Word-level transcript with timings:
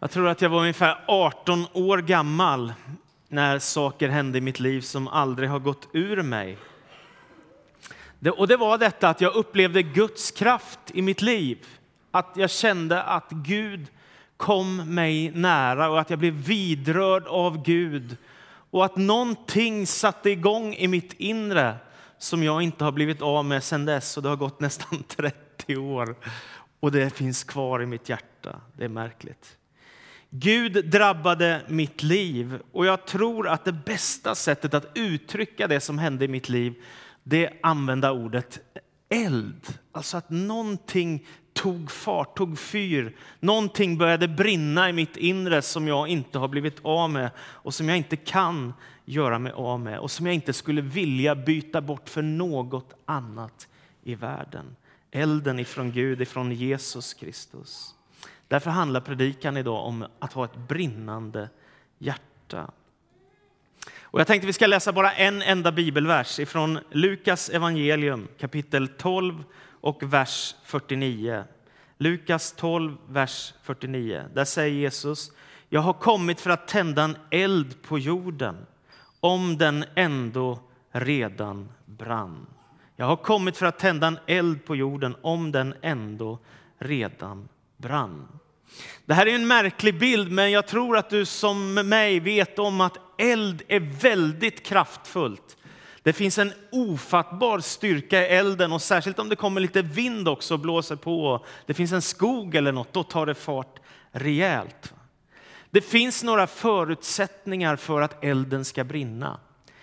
Jag 0.00 0.10
tror 0.10 0.28
att 0.28 0.42
jag 0.42 0.50
var 0.50 0.60
ungefär 0.60 1.04
18 1.06 1.66
år 1.72 1.98
gammal 1.98 2.72
när 3.28 3.58
saker 3.58 4.08
hände 4.08 4.38
i 4.38 4.40
mitt 4.40 4.60
liv 4.60 4.80
som 4.80 5.08
aldrig 5.08 5.48
har 5.48 5.58
gått 5.58 5.88
ur 5.92 6.22
mig. 6.22 6.58
Det, 8.18 8.30
och 8.30 8.48
det 8.48 8.56
var 8.56 8.78
detta 8.78 9.08
att 9.08 9.20
jag 9.20 9.34
upplevde 9.34 9.82
Guds 9.82 10.30
kraft 10.30 10.78
i 10.94 11.02
mitt 11.02 11.22
liv. 11.22 11.66
Att 12.10 12.32
jag 12.34 12.50
kände 12.50 13.02
att 13.02 13.30
Gud 13.30 13.86
kom 14.36 14.94
mig 14.94 15.30
nära 15.30 15.90
och 15.90 16.00
att 16.00 16.10
jag 16.10 16.18
blev 16.18 16.34
vidrörd 16.34 17.26
av 17.26 17.62
Gud. 17.62 18.16
Och 18.70 18.84
att 18.84 18.96
någonting 18.96 19.86
satte 19.86 20.30
igång 20.30 20.74
i 20.74 20.88
mitt 20.88 21.12
inre 21.12 21.76
som 22.18 22.42
jag 22.42 22.62
inte 22.62 22.84
har 22.84 22.92
blivit 22.92 23.22
av 23.22 23.44
med 23.44 23.64
sedan 23.64 23.84
dess. 23.84 24.16
Och 24.16 24.22
det 24.22 24.28
har 24.28 24.36
gått 24.36 24.60
nästan 24.60 25.02
30 25.02 25.76
år 25.76 26.16
och 26.80 26.92
det 26.92 27.10
finns 27.10 27.44
kvar 27.44 27.82
i 27.82 27.86
mitt 27.86 28.08
hjärta. 28.08 28.60
Det 28.76 28.84
är 28.84 28.88
märkligt. 28.88 29.57
Gud 30.30 30.90
drabbade 30.90 31.62
mitt 31.68 32.02
liv 32.02 32.58
och 32.72 32.86
jag 32.86 33.06
tror 33.06 33.48
att 33.48 33.64
det 33.64 33.72
bästa 33.72 34.34
sättet 34.34 34.74
att 34.74 34.90
uttrycka 34.94 35.66
det 35.66 35.80
som 35.80 35.98
hände 35.98 36.24
i 36.24 36.28
mitt 36.28 36.48
liv 36.48 36.74
det 37.22 37.46
är 37.46 37.50
att 37.50 37.56
använda 37.62 38.12
ordet 38.12 38.60
eld. 39.08 39.78
Alltså 39.92 40.16
att 40.16 40.30
någonting 40.30 41.26
tog 41.52 41.90
fart, 41.90 42.36
tog 42.36 42.58
fyr. 42.58 43.16
Någonting 43.40 43.98
började 43.98 44.28
brinna 44.28 44.88
i 44.88 44.92
mitt 44.92 45.16
inre 45.16 45.62
som 45.62 45.88
jag 45.88 46.08
inte 46.08 46.38
har 46.38 46.48
blivit 46.48 46.78
av 46.82 47.10
med 47.10 47.30
och 47.38 47.74
som 47.74 47.88
jag 47.88 47.98
inte 47.98 48.16
kan 48.16 48.74
göra 49.04 49.38
mig 49.38 49.52
av 49.52 49.80
med 49.80 49.98
och 49.98 50.10
som 50.10 50.26
jag 50.26 50.34
inte 50.34 50.52
skulle 50.52 50.80
vilja 50.80 51.34
byta 51.34 51.80
bort 51.80 52.08
för 52.08 52.22
något 52.22 52.94
annat 53.04 53.68
i 54.02 54.14
världen. 54.14 54.76
Elden 55.10 55.58
ifrån 55.58 55.92
Gud, 55.92 56.22
ifrån 56.22 56.52
Jesus 56.52 57.14
Kristus. 57.14 57.94
Därför 58.48 58.70
handlar 58.70 59.00
predikan 59.00 59.56
idag 59.56 59.86
om 59.86 60.06
att 60.18 60.32
ha 60.32 60.44
ett 60.44 60.56
brinnande 60.56 61.48
hjärta. 61.98 62.70
Och 64.10 64.20
jag 64.20 64.26
tänkte 64.26 64.46
vi 64.46 64.52
ska 64.52 64.66
läsa 64.66 64.92
bara 64.92 65.12
en 65.12 65.42
enda 65.42 65.72
bibelvers 65.72 66.38
ifrån 66.38 66.78
Lukas 66.90 67.48
evangelium 67.48 68.28
kapitel 68.38 68.88
12 68.88 69.44
och 69.80 70.02
vers 70.02 70.54
49. 70.64 71.44
Lukas 71.96 72.52
12, 72.52 72.96
vers 73.08 73.54
49. 73.62 74.24
Där 74.34 74.44
säger 74.44 74.74
Jesus, 74.74 75.32
jag 75.68 75.80
har 75.80 75.92
kommit 75.92 76.40
för 76.40 76.50
att 76.50 76.68
tända 76.68 77.02
en 77.02 77.16
eld 77.30 77.82
på 77.82 77.98
jorden 77.98 78.66
om 79.20 79.58
den 79.58 79.84
ändå 79.94 80.58
redan 80.90 81.68
brann. 81.84 82.46
Jag 82.96 83.06
har 83.06 83.16
kommit 83.16 83.56
för 83.56 83.66
att 83.66 83.78
tända 83.78 84.06
en 84.06 84.18
eld 84.26 84.64
på 84.64 84.76
jorden 84.76 85.16
om 85.22 85.52
den 85.52 85.74
ändå 85.82 86.38
redan 86.78 87.48
brann. 87.78 88.28
Det 89.06 89.14
här 89.14 89.26
är 89.26 89.34
en 89.34 89.46
märklig 89.46 89.98
bild, 89.98 90.32
men 90.32 90.50
jag 90.50 90.66
tror 90.66 90.96
att 90.96 91.10
du 91.10 91.24
som 91.24 91.74
mig 91.74 92.20
vet 92.20 92.58
om 92.58 92.80
att 92.80 92.96
eld 93.18 93.62
är 93.68 93.80
väldigt 93.80 94.66
kraftfullt. 94.66 95.56
Det 96.02 96.12
finns 96.12 96.38
en 96.38 96.52
ofattbar 96.72 97.60
styrka 97.60 98.20
i 98.20 98.26
elden 98.26 98.72
och 98.72 98.82
särskilt 98.82 99.18
om 99.18 99.28
det 99.28 99.36
kommer 99.36 99.60
lite 99.60 99.82
vind 99.82 100.28
också 100.28 100.54
och 100.54 100.60
blåser 100.60 100.96
på. 100.96 101.44
Det 101.66 101.74
finns 101.74 101.92
en 101.92 102.02
skog 102.02 102.54
eller 102.54 102.72
något, 102.72 102.92
då 102.92 103.02
tar 103.02 103.26
det 103.26 103.34
fart 103.34 103.80
rejält. 104.12 104.94
Det 105.70 105.80
finns 105.80 106.22
några 106.22 106.46
förutsättningar 106.46 107.76
för 107.76 108.00
att 108.00 108.24
elden 108.24 108.64
ska 108.64 108.84
brinna. 108.84 109.40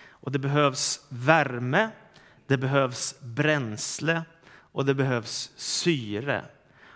Och 0.09 0.31
det 0.31 0.39
behövs 0.39 1.05
värme, 1.09 1.89
det 2.47 2.57
behövs 2.57 3.15
bränsle 3.19 4.21
och 4.71 4.85
det 4.85 4.93
behövs 4.93 5.51
syre. 5.55 6.45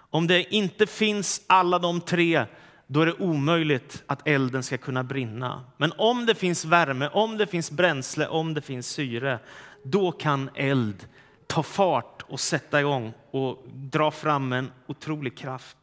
Om 0.10 0.28
det 0.28 0.54
inte 0.54 0.88
finns 0.88 1.42
alla 1.48 1.80
de 1.80 2.02
tre, 2.02 2.46
då 2.88 3.02
är 3.02 3.06
det 3.06 3.14
omöjligt 3.14 4.04
att 4.06 4.28
elden 4.28 4.64
ska 4.64 4.78
kunna 4.78 5.04
brinna. 5.04 5.64
Men 5.78 5.94
om 5.98 6.26
det 6.26 6.36
finns 6.36 6.66
värme, 6.66 7.08
om 7.08 7.38
det 7.38 7.48
finns 7.48 7.72
bränsle, 7.72 8.28
om 8.28 8.54
det 8.54 8.62
finns 8.62 8.88
syre, 8.88 9.40
då 9.84 10.12
kan 10.12 10.50
eld 10.56 11.08
ta 11.48 11.64
fart 11.64 12.24
och 12.28 12.40
sätta 12.40 12.80
igång 12.80 13.14
och 13.32 13.64
dra 13.74 14.12
fram 14.12 14.54
en 14.54 14.72
otrolig 14.88 15.38
kraft. 15.38 15.78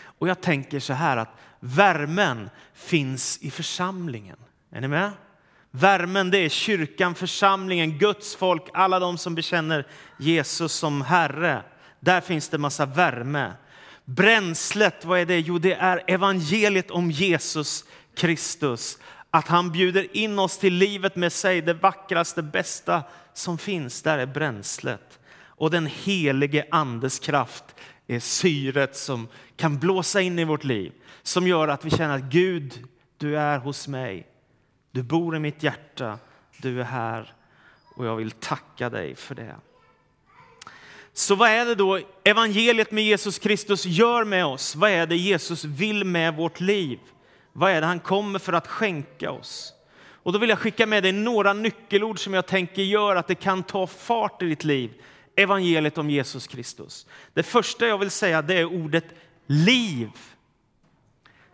Och 0.00 0.28
jag 0.28 0.40
tänker 0.40 0.80
så 0.80 0.92
här 0.92 1.16
att 1.16 1.36
värmen 1.60 2.50
finns 2.74 3.38
i 3.42 3.50
församlingen. 3.50 4.36
Är 4.70 4.80
ni 4.80 4.88
med? 4.88 5.10
Värmen 5.70 6.30
det 6.30 6.38
är 6.38 6.48
kyrkan, 6.48 7.14
församlingen, 7.14 7.98
Guds 7.98 8.36
folk, 8.36 8.62
alla 8.74 8.98
de 8.98 9.18
som 9.18 9.34
bekänner 9.34 9.86
Jesus 10.18 10.72
som 10.72 11.02
Herre. 11.02 11.62
Där 12.00 12.20
finns 12.20 12.48
det 12.48 12.58
massa 12.58 12.86
värme. 12.86 13.52
Bränslet, 14.04 15.04
vad 15.04 15.20
är 15.20 15.26
det? 15.26 15.40
Jo, 15.40 15.58
det 15.58 15.74
är 15.74 16.02
evangeliet 16.06 16.90
om 16.90 17.10
Jesus 17.10 17.84
Kristus. 18.14 18.98
Att 19.30 19.48
han 19.48 19.72
bjuder 19.72 20.16
in 20.16 20.38
oss 20.38 20.58
till 20.58 20.74
livet 20.74 21.16
med 21.16 21.32
sig, 21.32 21.60
det 21.60 21.74
vackraste, 21.74 22.42
bästa 22.42 23.02
som 23.32 23.58
finns. 23.58 24.02
Där 24.02 24.18
är 24.18 24.26
bränslet. 24.26 25.18
Och 25.40 25.70
den 25.70 25.86
helige 25.86 26.66
andes 26.70 27.18
kraft 27.18 27.64
är 28.06 28.20
syret 28.20 28.96
som 28.96 29.28
kan 29.56 29.78
blåsa 29.78 30.20
in 30.20 30.38
i 30.38 30.44
vårt 30.44 30.64
liv. 30.64 30.92
Som 31.22 31.46
gör 31.46 31.68
att 31.68 31.84
vi 31.84 31.90
känner 31.90 32.16
att 32.16 32.22
Gud, 32.22 32.84
du 33.16 33.38
är 33.38 33.58
hos 33.58 33.88
mig. 33.88 34.26
Du 34.90 35.02
bor 35.02 35.36
i 35.36 35.38
mitt 35.38 35.62
hjärta, 35.62 36.18
du 36.56 36.80
är 36.80 36.84
här 36.84 37.32
och 37.94 38.06
jag 38.06 38.16
vill 38.16 38.30
tacka 38.30 38.90
dig 38.90 39.14
för 39.14 39.34
det. 39.34 39.56
Så 41.18 41.34
vad 41.34 41.50
är 41.50 41.66
det 41.66 41.74
då 41.74 42.00
evangeliet 42.24 42.90
med 42.90 43.04
Jesus 43.04 43.38
Kristus 43.38 43.86
gör 43.86 44.24
med 44.24 44.46
oss? 44.46 44.76
Vad 44.76 44.90
är 44.90 45.06
det 45.06 45.16
Jesus 45.16 45.64
vill 45.64 46.04
med 46.04 46.36
vårt 46.36 46.60
liv? 46.60 46.98
Vad 47.52 47.70
är 47.70 47.80
det 47.80 47.86
han 47.86 48.00
kommer 48.00 48.38
för 48.38 48.52
att 48.52 48.66
skänka 48.66 49.30
oss? 49.30 49.72
Och 50.22 50.32
då 50.32 50.38
vill 50.38 50.50
jag 50.50 50.58
skicka 50.58 50.86
med 50.86 51.02
dig 51.02 51.12
några 51.12 51.52
nyckelord 51.52 52.18
som 52.18 52.34
jag 52.34 52.46
tänker 52.46 52.82
gör 52.82 53.16
att 53.16 53.26
det 53.26 53.34
kan 53.34 53.62
ta 53.62 53.86
fart 53.86 54.42
i 54.42 54.46
ditt 54.46 54.64
liv. 54.64 54.90
Evangeliet 55.36 55.98
om 55.98 56.10
Jesus 56.10 56.46
Kristus. 56.46 57.06
Det 57.34 57.42
första 57.42 57.86
jag 57.86 57.98
vill 57.98 58.10
säga 58.10 58.42
det 58.42 58.54
är 58.54 58.64
ordet 58.64 59.06
liv. 59.46 60.10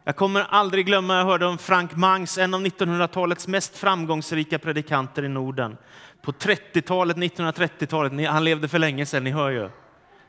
Jag 0.05 0.17
kommer 0.17 0.41
aldrig 0.41 0.87
glömma, 0.87 1.17
jag 1.17 1.25
hörde 1.25 1.47
om 1.47 1.59
Frank 1.59 1.97
Mangs, 1.97 2.39
en 2.39 2.55
av 2.55 2.67
1900-talets 2.67 3.49
mest 3.49 3.77
framgångsrika 3.77 4.59
predikanter 4.59 5.25
i 5.25 5.29
Norden. 5.29 5.77
På 6.25 6.33
30-talet, 6.33 7.17
1930-talet, 7.17 8.29
han 8.29 8.45
levde 8.45 8.69
för 8.69 8.79
länge 8.79 9.07
sedan, 9.07 9.25
ni 9.25 9.31
hör 9.31 9.51
ju. 9.51 9.71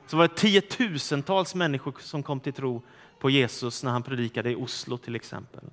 Så 0.08 0.18
var 0.18 0.28
det 0.28 0.36
tiotusentals 0.36 1.56
människor 1.56 1.96
som 2.00 2.24
kom 2.24 2.40
till 2.40 2.54
tro 2.54 2.84
på 3.20 3.30
Jesus 3.30 3.84
när 3.84 3.92
han 3.92 4.04
predikade 4.04 4.52
i 4.52 4.56
Oslo 4.56 4.98
till 4.98 5.16
exempel. 5.16 5.64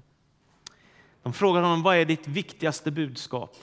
De 1.23 1.33
frågade 1.33 1.67
honom, 1.67 1.83
vad 1.83 1.97
är 1.97 2.05
ditt 2.05 2.29
viktigaste 2.29 2.91
budskap? 2.91 3.57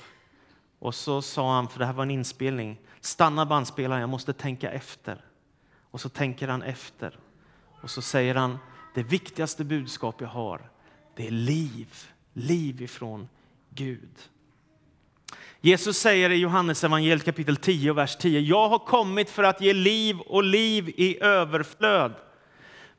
Och 0.79 0.95
så 0.95 1.21
sa 1.21 1.55
han, 1.55 1.67
för 1.67 1.79
det 1.79 1.85
här 1.85 1.93
var 1.93 2.03
en 2.03 2.11
inspelning, 2.11 2.79
stanna 3.01 3.45
bandspelaren, 3.45 4.01
jag 4.01 4.09
måste 4.09 4.33
tänka 4.33 4.71
efter. 4.71 5.25
Och 5.91 6.01
så 6.01 6.09
tänker 6.09 6.47
han 6.47 6.61
efter. 6.61 7.19
Och 7.81 7.89
så 7.89 8.01
säger 8.01 8.35
han, 8.35 8.57
det 8.95 9.03
viktigaste 9.03 9.63
budskap 9.63 10.21
jag 10.21 10.27
har, 10.27 10.69
det 11.15 11.27
är 11.27 11.31
liv. 11.31 12.07
Liv 12.33 12.81
ifrån 12.81 13.29
Gud. 13.69 14.29
Jesus 15.61 15.97
säger 15.97 16.29
i 16.29 16.35
Johannes 16.35 16.83
evangeliet 16.83 17.25
kapitel 17.25 17.55
10, 17.55 17.93
vers 17.93 18.15
10. 18.15 18.39
Jag 18.39 18.69
har 18.69 18.79
kommit 18.79 19.29
för 19.29 19.43
att 19.43 19.61
ge 19.61 19.73
liv 19.73 20.19
och 20.19 20.43
liv 20.43 20.89
i 20.89 21.23
överflöd. 21.23 22.13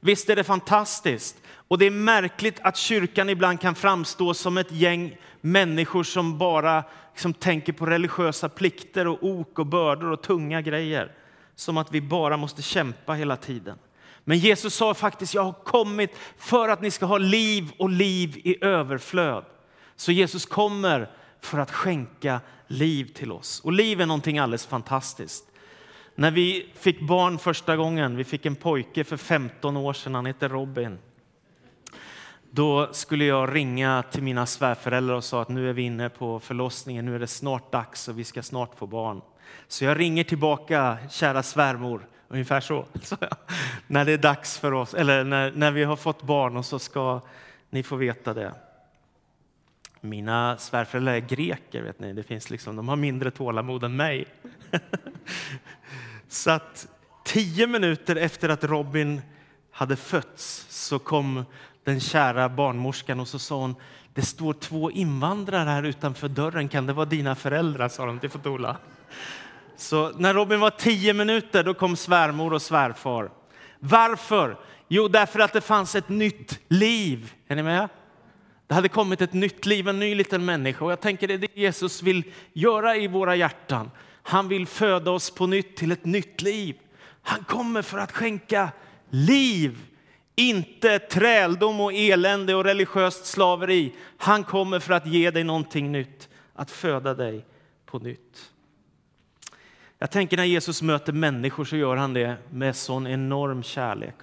Visst 0.01 0.31
är 0.31 0.37
det 0.37 0.45
fantastiskt? 0.45 1.37
Och 1.69 1.79
det 1.79 1.87
är 1.87 1.91
märkligt 1.91 2.61
att 2.63 2.77
kyrkan 2.77 3.29
ibland 3.29 3.61
kan 3.61 3.75
framstå 3.75 4.35
som 4.35 4.59
ett 4.59 4.73
gäng 4.73 5.17
människor 5.41 6.03
som 6.03 6.39
bara 6.39 6.85
liksom 7.13 7.35
tänker 7.35 7.73
på 7.73 7.87
religiösa 7.87 8.49
plikter 8.49 9.07
och 9.07 9.19
ok 9.23 9.59
och 9.59 9.67
bördor 9.67 10.13
och 10.13 10.23
tunga 10.23 10.61
grejer. 10.61 11.13
Som 11.55 11.77
att 11.77 11.93
vi 11.93 12.01
bara 12.01 12.37
måste 12.37 12.63
kämpa 12.63 13.13
hela 13.13 13.37
tiden. 13.37 13.79
Men 14.25 14.39
Jesus 14.39 14.75
sa 14.75 14.95
faktiskt, 14.95 15.35
jag 15.35 15.45
har 15.45 15.53
kommit 15.53 16.17
för 16.37 16.69
att 16.69 16.83
ni 16.83 16.91
ska 16.91 17.07
ha 17.07 17.19
liv 17.19 17.71
och 17.79 17.91
liv 17.91 18.41
i 18.45 18.65
överflöd. 18.65 19.45
Så 19.97 20.13
Jesus 20.13 20.47
kommer 20.47 21.11
för 21.41 21.59
att 21.59 21.71
skänka 21.71 22.41
liv 22.67 23.05
till 23.05 23.33
oss. 23.33 23.61
Och 23.61 23.73
liv 23.73 24.01
är 24.01 24.07
någonting 24.07 24.39
alldeles 24.39 24.67
fantastiskt. 24.67 25.45
När 26.15 26.31
vi 26.31 26.71
fick 26.75 27.01
barn 27.01 27.39
första 27.39 27.77
gången, 27.77 28.17
vi 28.17 28.25
fick 28.25 28.47
en 28.47 28.57
pojke 28.57 29.05
för 29.05 29.17
15 29.17 29.77
år 29.77 29.93
sedan, 29.93 30.15
han 30.15 30.27
heter 30.27 30.49
Robin. 30.49 30.99
Då 32.51 32.93
skulle 32.93 33.25
jag 33.25 33.55
ringa 33.55 34.03
till 34.11 34.23
mina 34.23 34.47
svärföräldrar 34.47 35.15
och 35.15 35.25
sa 35.25 35.43
att 35.43 35.49
nu 35.49 35.69
är 35.69 35.73
vi 35.73 35.83
inne 35.83 36.09
på 36.09 36.41
förlossningen, 36.41 37.07
nu 37.07 37.15
är 37.15 37.19
det 37.19 37.27
snart 37.27 37.73
dags 37.73 38.09
och 38.09 38.19
vi 38.19 38.25
ska 38.25 38.43
snart 38.43 38.75
få 38.75 38.87
barn. 38.87 39.21
Så 39.69 39.85
jag 39.85 39.99
ringer 39.99 40.25
tillbaka, 40.25 40.99
kära 41.11 41.43
svärmor, 41.43 42.07
ungefär 42.29 42.61
så. 42.61 42.85
så 43.03 43.17
ja. 43.21 43.29
När 43.87 44.05
det 44.05 44.13
är 44.13 44.19
dags 44.19 44.59
för 44.59 44.73
oss, 44.73 44.95
eller 44.95 45.25
när, 45.25 45.53
när 45.53 45.71
vi 45.71 45.85
har 45.85 45.97
fått 45.97 46.23
barn 46.23 46.57
och 46.57 46.65
så 46.65 46.79
ska 46.79 47.21
ni 47.71 47.83
få 47.83 47.97
veta 47.97 48.35
det. 48.35 48.55
Mina 50.01 50.57
svärföräldrar 50.59 51.15
är 51.15 51.21
greker, 51.21 51.83
vet 51.83 52.01
ni. 52.01 52.13
Det 52.13 52.23
finns 52.23 52.51
liksom, 52.51 52.77
de 52.77 52.89
har 52.89 52.97
mindre 52.97 53.31
tålamod 53.31 53.85
än 53.85 53.97
mig. 53.97 54.27
Så 56.29 56.51
att 56.51 56.89
tio 57.25 57.67
minuter 57.67 58.17
efter 58.17 58.49
att 58.49 58.65
Robin 58.65 59.23
hade 59.71 59.97
fötts 59.97 60.67
så 60.69 60.99
kom 60.99 61.45
den 61.85 62.01
kära 62.01 62.49
barnmorskan 62.49 63.21
och 63.21 63.29
så 63.29 63.39
sa 63.39 63.57
hon 63.57 63.75
det 64.15 64.23
står 64.23 64.53
två 64.53 64.91
invandrare 64.91 65.69
här 65.69 65.83
utanför 65.83 66.29
dörren. 66.29 66.69
Kan 66.69 66.87
det 66.87 66.93
vara 66.93 67.07
dina 67.07 67.35
föräldrar? 67.35 67.89
sa 67.89 68.07
de 68.07 68.19
till 68.19 68.31
Fotola. 68.31 68.77
Så 69.77 70.13
när 70.19 70.35
Robin 70.35 70.61
var 70.61 70.71
tio 70.71 71.15
minuter 71.15 71.65
då 71.65 71.75
kom 71.75 71.97
svärmor 71.97 72.53
och 72.53 72.63
svärfar. 72.63 73.31
Varför? 73.79 74.57
Jo, 74.89 75.09
därför 75.09 75.41
att 75.41 75.53
det 75.53 75.61
fanns 75.61 75.95
ett 75.95 76.09
nytt 76.09 76.61
liv. 76.69 77.33
Är 77.49 77.57
ni 77.57 77.63
med? 77.63 77.89
Det 78.71 78.75
hade 78.75 78.89
kommit 78.89 79.21
ett 79.21 79.33
nytt 79.33 79.67
liv, 79.67 79.89
en 79.89 79.99
ny 79.99 80.15
liten 80.15 80.45
människa. 80.45 80.85
Och 80.85 80.93
jag 80.93 81.01
tänker 81.01 81.29
det 81.29 81.35
är 81.35 81.39
det 81.39 81.57
Jesus 81.57 82.03
vill 82.03 82.25
göra 82.53 82.97
i 82.97 83.09
våra 83.09 83.37
hjärtan. 83.37 83.91
Han 84.23 84.49
vill 84.49 84.67
föda 84.67 85.11
oss 85.11 85.31
på 85.31 85.47
nytt 85.47 85.77
till 85.77 85.93
ett 85.93 86.05
nytt 86.05 86.43
liv. 86.43 86.77
Han 87.23 87.45
kommer 87.45 87.83
för 87.83 87.99
att 87.99 88.13
skänka 88.13 88.73
liv, 89.09 89.79
inte 90.37 90.99
träldom 90.99 91.81
och 91.81 91.93
elände 91.93 92.55
och 92.55 92.65
religiöst 92.65 93.27
slaveri. 93.27 93.95
Han 94.17 94.45
kommer 94.45 94.79
för 94.81 94.93
att 94.95 95.07
ge 95.07 95.31
dig 95.31 95.45
någonting 95.45 95.93
nytt, 95.93 96.29
att 96.55 96.71
föda 96.71 97.15
dig 97.15 97.47
på 97.87 97.99
nytt. 97.99 98.51
Jag 99.99 100.11
tänker 100.11 100.37
när 100.37 100.45
Jesus 100.45 100.83
möter 100.83 101.13
människor 101.13 101.65
så 101.65 101.77
gör 101.77 101.97
han 101.97 102.15
det 102.15 102.37
med 102.51 102.77
sån 102.77 103.07
enorm 103.07 103.63
kärlek. 103.63 104.17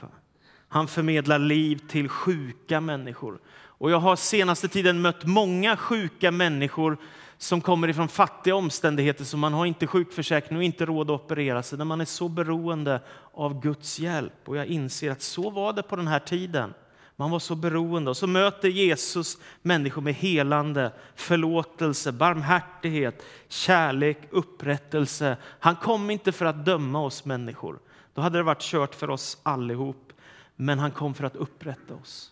Han 0.68 0.88
förmedlar 0.88 1.40
liv 1.40 1.82
till 1.90 2.10
sjuka 2.10 2.82
människor. 2.82 3.40
Och 3.78 3.92
jag 3.92 4.00
har 4.00 4.16
senaste 4.16 4.68
tiden 4.68 5.02
mött 5.02 5.26
många 5.26 5.78
sjuka 5.78 6.32
människor 6.32 6.98
som 7.38 7.62
kommer 7.62 7.88
ifrån 7.88 8.08
fattiga 8.08 8.56
omständigheter 8.56 9.24
så 9.24 9.38
man 9.38 9.54
har 9.54 9.66
inte 9.66 9.88
sjukförsäkring 9.88 10.58
och 10.58 10.64
inte 10.64 10.86
råd 10.86 11.12
att 11.12 11.22
operera 11.22 11.64
sig, 11.64 11.78
när 11.78 11.86
man 11.86 12.02
är 12.02 12.06
så 12.06 12.30
beroende 12.30 13.02
av 13.34 13.62
Guds 13.62 14.00
hjälp. 14.00 14.34
Och 14.46 14.58
jag 14.58 14.66
inser 14.66 15.12
att 15.12 15.22
så 15.22 15.50
var 15.50 15.74
det 15.74 15.84
på 15.84 15.96
den 15.96 16.08
här 16.08 16.20
tiden. 16.20 16.74
Man 17.20 17.32
var 17.32 17.40
så 17.40 17.56
beroende. 17.56 18.10
Och 18.10 18.18
så 18.18 18.28
möter 18.28 18.68
Jesus 18.68 19.38
människor 19.62 20.02
med 20.02 20.14
helande, 20.14 20.92
förlåtelse, 21.16 22.12
barmhärtighet, 22.12 23.24
kärlek, 23.48 24.18
upprättelse. 24.32 25.38
Han 25.60 25.76
kom 25.76 26.10
inte 26.10 26.32
för 26.32 26.46
att 26.46 26.66
döma 26.66 27.02
oss 27.02 27.26
människor. 27.26 27.80
Då 28.14 28.22
hade 28.22 28.40
det 28.40 28.44
varit 28.44 28.62
kört 28.62 28.96
för 28.96 29.10
oss 29.10 29.38
allihop. 29.44 30.14
Men 30.56 30.80
han 30.80 30.92
kom 30.92 31.14
för 31.14 31.24
att 31.24 31.36
upprätta 31.36 31.94
oss. 31.94 32.32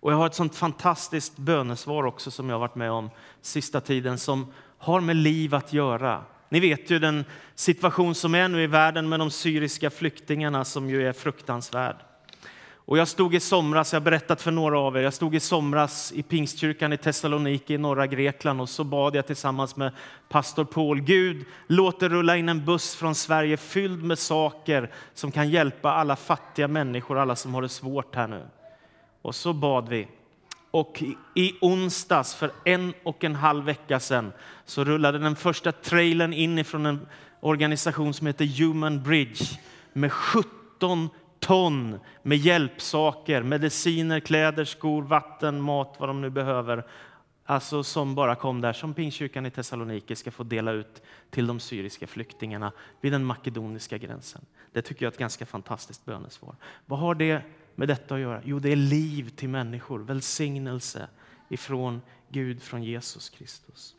Och 0.00 0.12
jag 0.12 0.16
har 0.16 0.26
ett 0.26 0.34
sånt 0.34 0.56
fantastiskt 0.56 1.36
bönesvar 1.36 2.06
också 2.06 2.30
som 2.30 2.48
jag 2.48 2.54
har 2.54 2.60
varit 2.60 2.74
med 2.74 2.90
om 2.90 3.10
sista 3.42 3.80
tiden 3.80 4.18
som 4.18 4.52
har 4.78 5.00
med 5.00 5.16
liv 5.16 5.54
att 5.54 5.72
göra. 5.72 6.22
Ni 6.48 6.60
vet 6.60 6.90
ju 6.90 6.98
den 6.98 7.24
situation 7.54 8.14
som 8.14 8.34
är 8.34 8.48
nu 8.48 8.62
i 8.62 8.66
världen 8.66 9.08
med 9.08 9.18
de 9.18 9.30
syriska 9.30 9.90
flyktingarna 9.90 10.64
som 10.64 10.90
ju 10.90 11.08
är 11.08 11.12
fruktansvärd. 11.12 11.96
Och 12.86 12.98
jag 12.98 13.08
stod 13.08 13.34
i 13.34 13.40
somras, 13.40 13.92
jag 13.92 14.00
har 14.00 14.04
berättat 14.04 14.42
för 14.42 14.50
några 14.50 14.78
av 14.78 14.96
er, 14.96 15.00
jag 15.00 15.14
stod 15.14 15.34
i 15.34 15.40
somras 15.40 16.12
i 16.12 16.22
Pingstkyrkan 16.22 16.92
i 16.92 16.96
Thessaloniki 16.96 17.74
i 17.74 17.78
norra 17.78 18.06
Grekland 18.06 18.60
och 18.60 18.68
så 18.68 18.84
bad 18.84 19.16
jag 19.16 19.26
tillsammans 19.26 19.76
med 19.76 19.92
pastor 20.28 20.64
Paul, 20.64 21.00
Gud 21.00 21.44
låt 21.66 22.00
det 22.00 22.08
rulla 22.08 22.36
in 22.36 22.48
en 22.48 22.64
buss 22.64 22.94
från 22.94 23.14
Sverige 23.14 23.56
fylld 23.56 24.04
med 24.04 24.18
saker 24.18 24.90
som 25.14 25.30
kan 25.30 25.50
hjälpa 25.50 25.92
alla 25.92 26.16
fattiga 26.16 26.68
människor, 26.68 27.18
alla 27.18 27.36
som 27.36 27.54
har 27.54 27.62
det 27.62 27.68
svårt 27.68 28.14
här 28.14 28.28
nu. 28.28 28.42
Och 29.26 29.34
så 29.34 29.52
bad 29.52 29.88
vi. 29.88 30.08
Och 30.70 31.02
i 31.34 31.52
onsdags, 31.60 32.34
för 32.34 32.52
en 32.64 32.94
och 33.02 33.24
en 33.24 33.34
halv 33.34 33.64
vecka 33.64 34.00
sedan, 34.00 34.32
så 34.64 34.84
rullade 34.84 35.18
den 35.18 35.36
första 35.36 35.72
trailern 35.72 36.32
in 36.32 36.64
från 36.64 36.86
en 36.86 37.06
organisation 37.40 38.14
som 38.14 38.26
heter 38.26 38.44
Human 38.44 39.02
Bridge 39.02 39.44
med 39.92 40.12
17 40.12 41.08
ton 41.38 41.98
med 42.22 42.38
hjälpsaker, 42.38 43.42
mediciner, 43.42 44.20
kläder, 44.20 44.64
skor, 44.64 45.02
vatten, 45.02 45.60
mat, 45.60 45.96
vad 45.98 46.08
de 46.08 46.20
nu 46.20 46.30
behöver. 46.30 46.86
Alltså 47.44 47.82
som 47.82 48.14
bara 48.14 48.34
kom 48.34 48.60
där, 48.60 48.72
som 48.72 48.94
Pingstkyrkan 48.94 49.46
i 49.46 49.50
Thessaloniki 49.50 50.16
ska 50.16 50.30
få 50.30 50.42
dela 50.42 50.72
ut 50.72 51.02
till 51.30 51.46
de 51.46 51.60
syriska 51.60 52.06
flyktingarna 52.06 52.72
vid 53.00 53.12
den 53.12 53.24
makedoniska 53.24 53.98
gränsen. 53.98 54.44
Det 54.72 54.82
tycker 54.82 55.04
jag 55.04 55.10
är 55.10 55.14
ett 55.14 55.18
ganska 55.18 55.46
fantastiskt 55.46 56.04
bönesvar. 56.04 56.54
Vad 56.84 56.98
har 56.98 57.14
det 57.14 57.42
med 57.76 57.88
detta 57.88 58.14
att 58.14 58.20
göra? 58.20 58.40
Jo, 58.44 58.58
det 58.58 58.72
är 58.72 58.76
liv 58.76 59.28
till 59.28 59.48
människor, 59.48 59.98
välsignelse 59.98 61.08
ifrån 61.48 62.02
Gud, 62.28 62.62
från 62.62 62.82
Jesus 62.82 63.30
Kristus. 63.30 63.94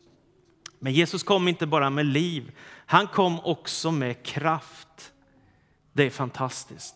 Men 0.78 0.92
Jesus 0.92 1.22
kom 1.22 1.48
inte 1.48 1.66
bara 1.66 1.90
med 1.90 2.06
liv, 2.06 2.52
han 2.86 3.06
kom 3.06 3.40
också 3.40 3.90
med 3.90 4.22
kraft. 4.22 5.12
Det 5.92 6.02
är 6.02 6.10
fantastiskt. 6.10 6.94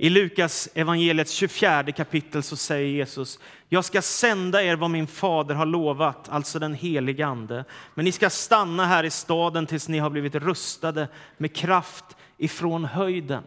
I 0.00 0.10
Lukas 0.10 0.68
evangeliets 0.74 1.32
24 1.32 1.92
kapitel 1.92 2.42
så 2.42 2.56
säger 2.56 2.88
Jesus, 2.88 3.38
jag 3.68 3.84
ska 3.84 4.02
sända 4.02 4.62
er 4.62 4.76
vad 4.76 4.90
min 4.90 5.06
fader 5.06 5.54
har 5.54 5.66
lovat, 5.66 6.28
alltså 6.28 6.58
den 6.58 6.74
helige 6.74 7.26
ande. 7.26 7.64
Men 7.94 8.04
ni 8.04 8.12
ska 8.12 8.30
stanna 8.30 8.86
här 8.86 9.04
i 9.04 9.10
staden 9.10 9.66
tills 9.66 9.88
ni 9.88 9.98
har 9.98 10.10
blivit 10.10 10.34
rustade 10.34 11.08
med 11.36 11.56
kraft 11.56 12.04
ifrån 12.36 12.84
höjden. 12.84 13.42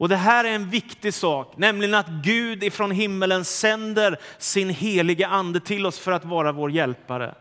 Och 0.00 0.08
Det 0.08 0.16
här 0.16 0.44
är 0.44 0.48
en 0.48 0.70
viktig 0.70 1.14
sak, 1.14 1.54
nämligen 1.56 1.94
att 1.94 2.08
Gud 2.08 2.64
ifrån 2.64 2.90
himmelen 2.90 3.44
sänder 3.44 4.18
sin 4.38 4.70
helige 4.70 5.26
ande 5.26 5.60
till 5.60 5.86
oss 5.86 5.98
för 5.98 6.12
att 6.12 6.24
vara 6.24 6.52
vår 6.52 6.70
hjälpare. 6.70 7.34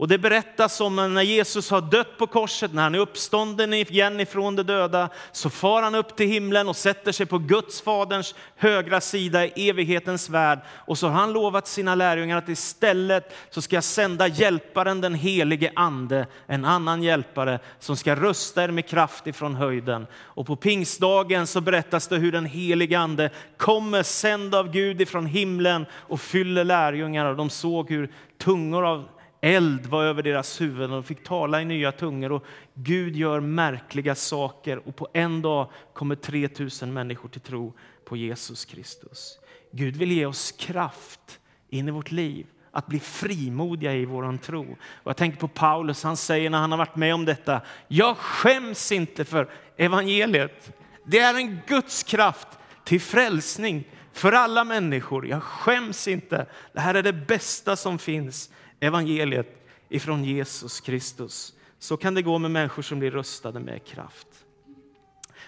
Och 0.00 0.08
det 0.08 0.18
berättas 0.18 0.80
om 0.80 0.96
när 0.96 1.22
Jesus 1.22 1.70
har 1.70 1.80
dött 1.80 2.18
på 2.18 2.26
korset, 2.26 2.72
när 2.72 2.82
han 2.82 2.94
är 2.94 2.98
uppstånden 2.98 3.74
igen 3.74 4.20
ifrån 4.20 4.56
de 4.56 4.62
döda, 4.62 5.08
så 5.32 5.50
far 5.50 5.82
han 5.82 5.94
upp 5.94 6.16
till 6.16 6.26
himlen 6.26 6.68
och 6.68 6.76
sätter 6.76 7.12
sig 7.12 7.26
på 7.26 7.38
Guds 7.38 7.80
faderns 7.80 8.34
högra 8.56 9.00
sida 9.00 9.46
i 9.46 9.68
evighetens 9.68 10.30
värld. 10.30 10.60
Och 10.68 10.98
så 10.98 11.08
har 11.08 11.20
han 11.20 11.32
lovat 11.32 11.66
sina 11.66 11.94
lärjungar 11.94 12.38
att 12.38 12.48
istället 12.48 13.34
så 13.50 13.62
ska 13.62 13.76
jag 13.76 13.84
sända 13.84 14.26
hjälparen 14.26 15.00
den 15.00 15.14
helige 15.14 15.72
ande, 15.76 16.26
en 16.46 16.64
annan 16.64 17.02
hjälpare 17.02 17.58
som 17.78 17.96
ska 17.96 18.14
rusta 18.14 18.64
er 18.64 18.68
med 18.68 18.88
kraft 18.88 19.26
ifrån 19.26 19.54
höjden. 19.54 20.06
Och 20.16 20.46
på 20.46 20.56
pingstdagen 20.56 21.46
så 21.46 21.60
berättas 21.60 22.08
det 22.08 22.16
hur 22.16 22.32
den 22.32 22.46
helige 22.46 22.98
ande 22.98 23.30
kommer 23.56 24.02
sänd 24.02 24.54
av 24.54 24.70
Gud 24.70 25.00
ifrån 25.00 25.26
himlen 25.26 25.86
och 25.92 26.20
fyller 26.20 26.64
lärjungarna. 26.64 27.34
De 27.34 27.50
såg 27.50 27.90
hur 27.90 28.12
tungor 28.38 28.86
av 28.86 29.08
Eld 29.40 29.86
var 29.86 30.04
över 30.04 30.22
deras 30.22 30.60
huvuden 30.60 30.90
och 30.90 30.96
de 30.96 31.04
fick 31.04 31.24
tala 31.24 31.62
i 31.62 31.64
nya 31.64 31.92
tungor. 31.92 32.32
Och 32.32 32.44
Gud 32.74 33.16
gör 33.16 33.40
märkliga 33.40 34.14
saker 34.14 34.88
och 34.88 34.96
på 34.96 35.08
en 35.12 35.42
dag 35.42 35.70
kommer 35.94 36.14
3000 36.14 36.92
människor 36.92 37.28
till 37.28 37.40
tro 37.40 37.72
på 38.04 38.16
Jesus 38.16 38.64
Kristus. 38.64 39.38
Gud 39.72 39.96
vill 39.96 40.12
ge 40.12 40.26
oss 40.26 40.52
kraft 40.52 41.40
in 41.68 41.88
i 41.88 41.90
vårt 41.90 42.10
liv 42.10 42.46
att 42.70 42.86
bli 42.86 43.00
frimodiga 43.00 43.94
i 43.94 44.04
vår 44.04 44.36
tro. 44.36 44.76
Och 44.82 45.10
jag 45.10 45.16
tänker 45.16 45.38
på 45.38 45.48
Paulus, 45.48 46.02
han 46.02 46.16
säger 46.16 46.50
när 46.50 46.58
han 46.58 46.70
har 46.70 46.78
varit 46.78 46.96
med 46.96 47.14
om 47.14 47.24
detta, 47.24 47.60
jag 47.88 48.16
skäms 48.16 48.92
inte 48.92 49.24
för 49.24 49.50
evangeliet. 49.76 50.72
Det 51.04 51.18
är 51.18 51.34
en 51.34 51.60
Guds 51.66 52.02
kraft 52.02 52.48
till 52.84 53.00
frälsning 53.00 53.84
för 54.12 54.32
alla 54.32 54.64
människor. 54.64 55.26
Jag 55.26 55.42
skäms 55.42 56.08
inte. 56.08 56.46
Det 56.72 56.80
här 56.80 56.94
är 56.94 57.02
det 57.02 57.12
bästa 57.12 57.76
som 57.76 57.98
finns 57.98 58.50
evangeliet 58.80 59.68
ifrån 59.88 60.24
Jesus 60.24 60.80
Kristus. 60.80 61.54
Så 61.78 61.96
kan 61.96 62.14
det 62.14 62.22
gå 62.22 62.38
med 62.38 62.50
människor 62.50 62.82
som 62.82 62.98
blir 62.98 63.10
rustade 63.10 63.60
med 63.60 63.84
kraft. 63.84 64.26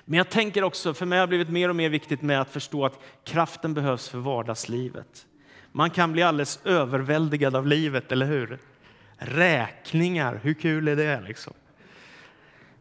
Men 0.04 0.18
jag 0.18 0.30
tänker 0.30 0.64
också, 0.64 0.94
för 0.94 1.06
mig 1.06 1.18
har 1.18 1.26
det 1.26 1.28
blivit 1.28 1.48
mer 1.48 1.68
och 1.68 1.76
mer 1.76 1.88
viktigt 1.88 2.22
med 2.22 2.40
att 2.40 2.50
förstå 2.50 2.84
att 2.86 3.00
kraften 3.24 3.74
behövs 3.74 4.08
för 4.08 4.18
vardagslivet. 4.18 5.26
Man 5.72 5.90
kan 5.90 6.12
bli 6.12 6.22
alldeles 6.22 6.60
överväldigad 6.64 7.56
av 7.56 7.66
livet, 7.66 8.12
eller 8.12 8.26
hur? 8.26 8.58
Räkningar, 9.16 10.40
hur 10.42 10.54
kul 10.54 10.88
är 10.88 10.96
det? 10.96 11.20
Liksom? 11.20 11.52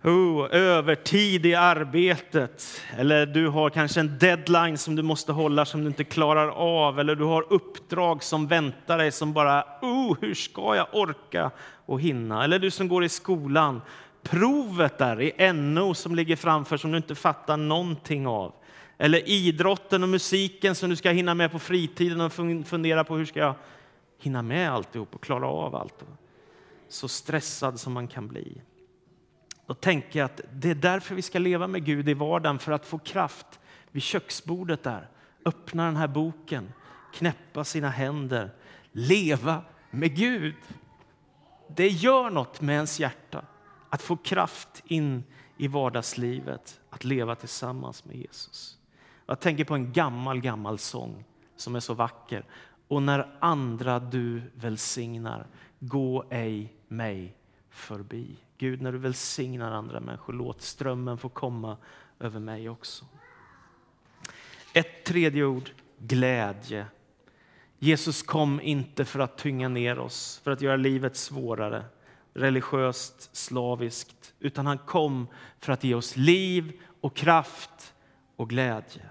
Oh, 0.03 0.47
övertid 0.51 1.45
i 1.45 1.55
arbetet, 1.55 2.81
eller 2.97 3.25
du 3.25 3.47
har 3.47 3.69
kanske 3.69 3.99
en 3.99 4.17
deadline 4.17 4.77
som 4.77 4.95
du 4.95 5.03
måste 5.03 5.31
hålla 5.31 5.65
som 5.65 5.81
du 5.81 5.87
inte 5.87 6.03
klarar 6.03 6.47
av, 6.47 6.99
eller 6.99 7.15
du 7.15 7.23
har 7.23 7.53
uppdrag 7.53 8.23
som 8.23 8.47
väntar 8.47 8.97
dig 8.97 9.11
som 9.11 9.33
bara, 9.33 9.65
oh, 9.81 10.17
hur 10.21 10.33
ska 10.33 10.75
jag 10.75 10.87
orka 10.91 11.51
och 11.85 12.01
hinna? 12.01 12.43
Eller 12.43 12.59
du 12.59 12.71
som 12.71 12.87
går 12.87 13.03
i 13.03 13.09
skolan, 13.09 13.81
provet 14.23 14.97
där 14.97 15.21
i 15.21 15.53
NO 15.53 15.93
som 15.93 16.15
ligger 16.15 16.35
framför 16.35 16.77
som 16.77 16.91
du 16.91 16.97
inte 16.97 17.15
fattar 17.15 17.57
någonting 17.57 18.27
av. 18.27 18.53
Eller 18.97 19.29
idrotten 19.29 20.03
och 20.03 20.09
musiken 20.09 20.75
som 20.75 20.89
du 20.89 20.95
ska 20.95 21.09
hinna 21.11 21.33
med 21.33 21.51
på 21.51 21.59
fritiden 21.59 22.21
och 22.21 22.33
fundera 22.67 23.03
på 23.03 23.15
hur 23.15 23.25
ska 23.25 23.39
jag 23.39 23.55
hinna 24.19 24.41
med 24.41 24.71
alltihop 24.71 25.15
och 25.15 25.23
klara 25.23 25.47
av 25.47 25.75
allt. 25.75 26.03
Så 26.89 27.07
stressad 27.07 27.79
som 27.79 27.93
man 27.93 28.07
kan 28.07 28.27
bli. 28.27 28.61
Då 29.71 29.75
tänker 29.75 30.19
jag 30.19 30.25
att 30.25 30.41
det 30.53 30.69
är 30.69 30.75
därför 30.75 31.15
vi 31.15 31.21
ska 31.21 31.39
leva 31.39 31.67
med 31.67 31.85
Gud 31.85 32.09
i 32.09 32.13
vardagen, 32.13 32.59
för 32.59 32.71
att 32.71 32.85
få 32.85 32.97
kraft 32.97 33.59
vid 33.91 34.03
köksbordet 34.03 34.83
där. 34.83 35.09
Öppna 35.45 35.85
den 35.85 35.95
här 35.95 36.07
boken, 36.07 36.73
knäppa 37.13 37.63
sina 37.63 37.89
händer, 37.89 38.51
leva 38.91 39.61
med 39.91 40.15
Gud. 40.15 40.55
Det 41.67 41.87
gör 41.87 42.29
något 42.29 42.61
med 42.61 42.75
ens 42.75 42.99
hjärta 42.99 43.45
att 43.89 44.01
få 44.01 44.17
kraft 44.17 44.83
in 44.85 45.23
i 45.57 45.67
vardagslivet, 45.67 46.79
att 46.89 47.03
leva 47.03 47.35
tillsammans 47.35 48.05
med 48.05 48.15
Jesus. 48.15 48.77
Jag 49.25 49.39
tänker 49.39 49.65
på 49.65 49.75
en 49.75 49.93
gammal, 49.93 50.41
gammal 50.41 50.79
sång 50.79 51.23
som 51.55 51.75
är 51.75 51.79
så 51.79 51.93
vacker. 51.93 52.45
Och 52.87 53.03
när 53.03 53.37
andra 53.39 53.99
du 53.99 54.41
välsignar, 54.55 55.47
gå 55.79 56.25
ej 56.29 56.73
mig 56.87 57.37
förbi. 57.69 58.37
Gud, 58.61 58.81
när 58.81 58.91
du 58.91 58.97
välsignar 58.97 59.71
andra 59.71 59.99
människor, 59.99 60.33
låt 60.33 60.61
strömmen 60.61 61.17
få 61.17 61.29
komma 61.29 61.77
över 62.19 62.39
mig 62.39 62.69
också. 62.69 63.05
Ett 64.73 65.03
tredje 65.03 65.43
ord, 65.43 65.69
glädje. 65.97 66.85
Jesus 67.79 68.23
kom 68.23 68.61
inte 68.61 69.05
för 69.05 69.19
att 69.19 69.37
tynga 69.37 69.69
ner 69.69 69.99
oss, 69.99 70.41
för 70.43 70.51
att 70.51 70.61
göra 70.61 70.75
livet 70.75 71.15
svårare, 71.15 71.85
religiöst, 72.33 73.35
slaviskt, 73.35 74.33
utan 74.39 74.65
han 74.65 74.77
kom 74.77 75.27
för 75.59 75.73
att 75.73 75.83
ge 75.83 75.93
oss 75.93 76.17
liv 76.17 76.81
och 77.01 77.15
kraft 77.15 77.93
och 78.35 78.49
glädje. 78.49 79.09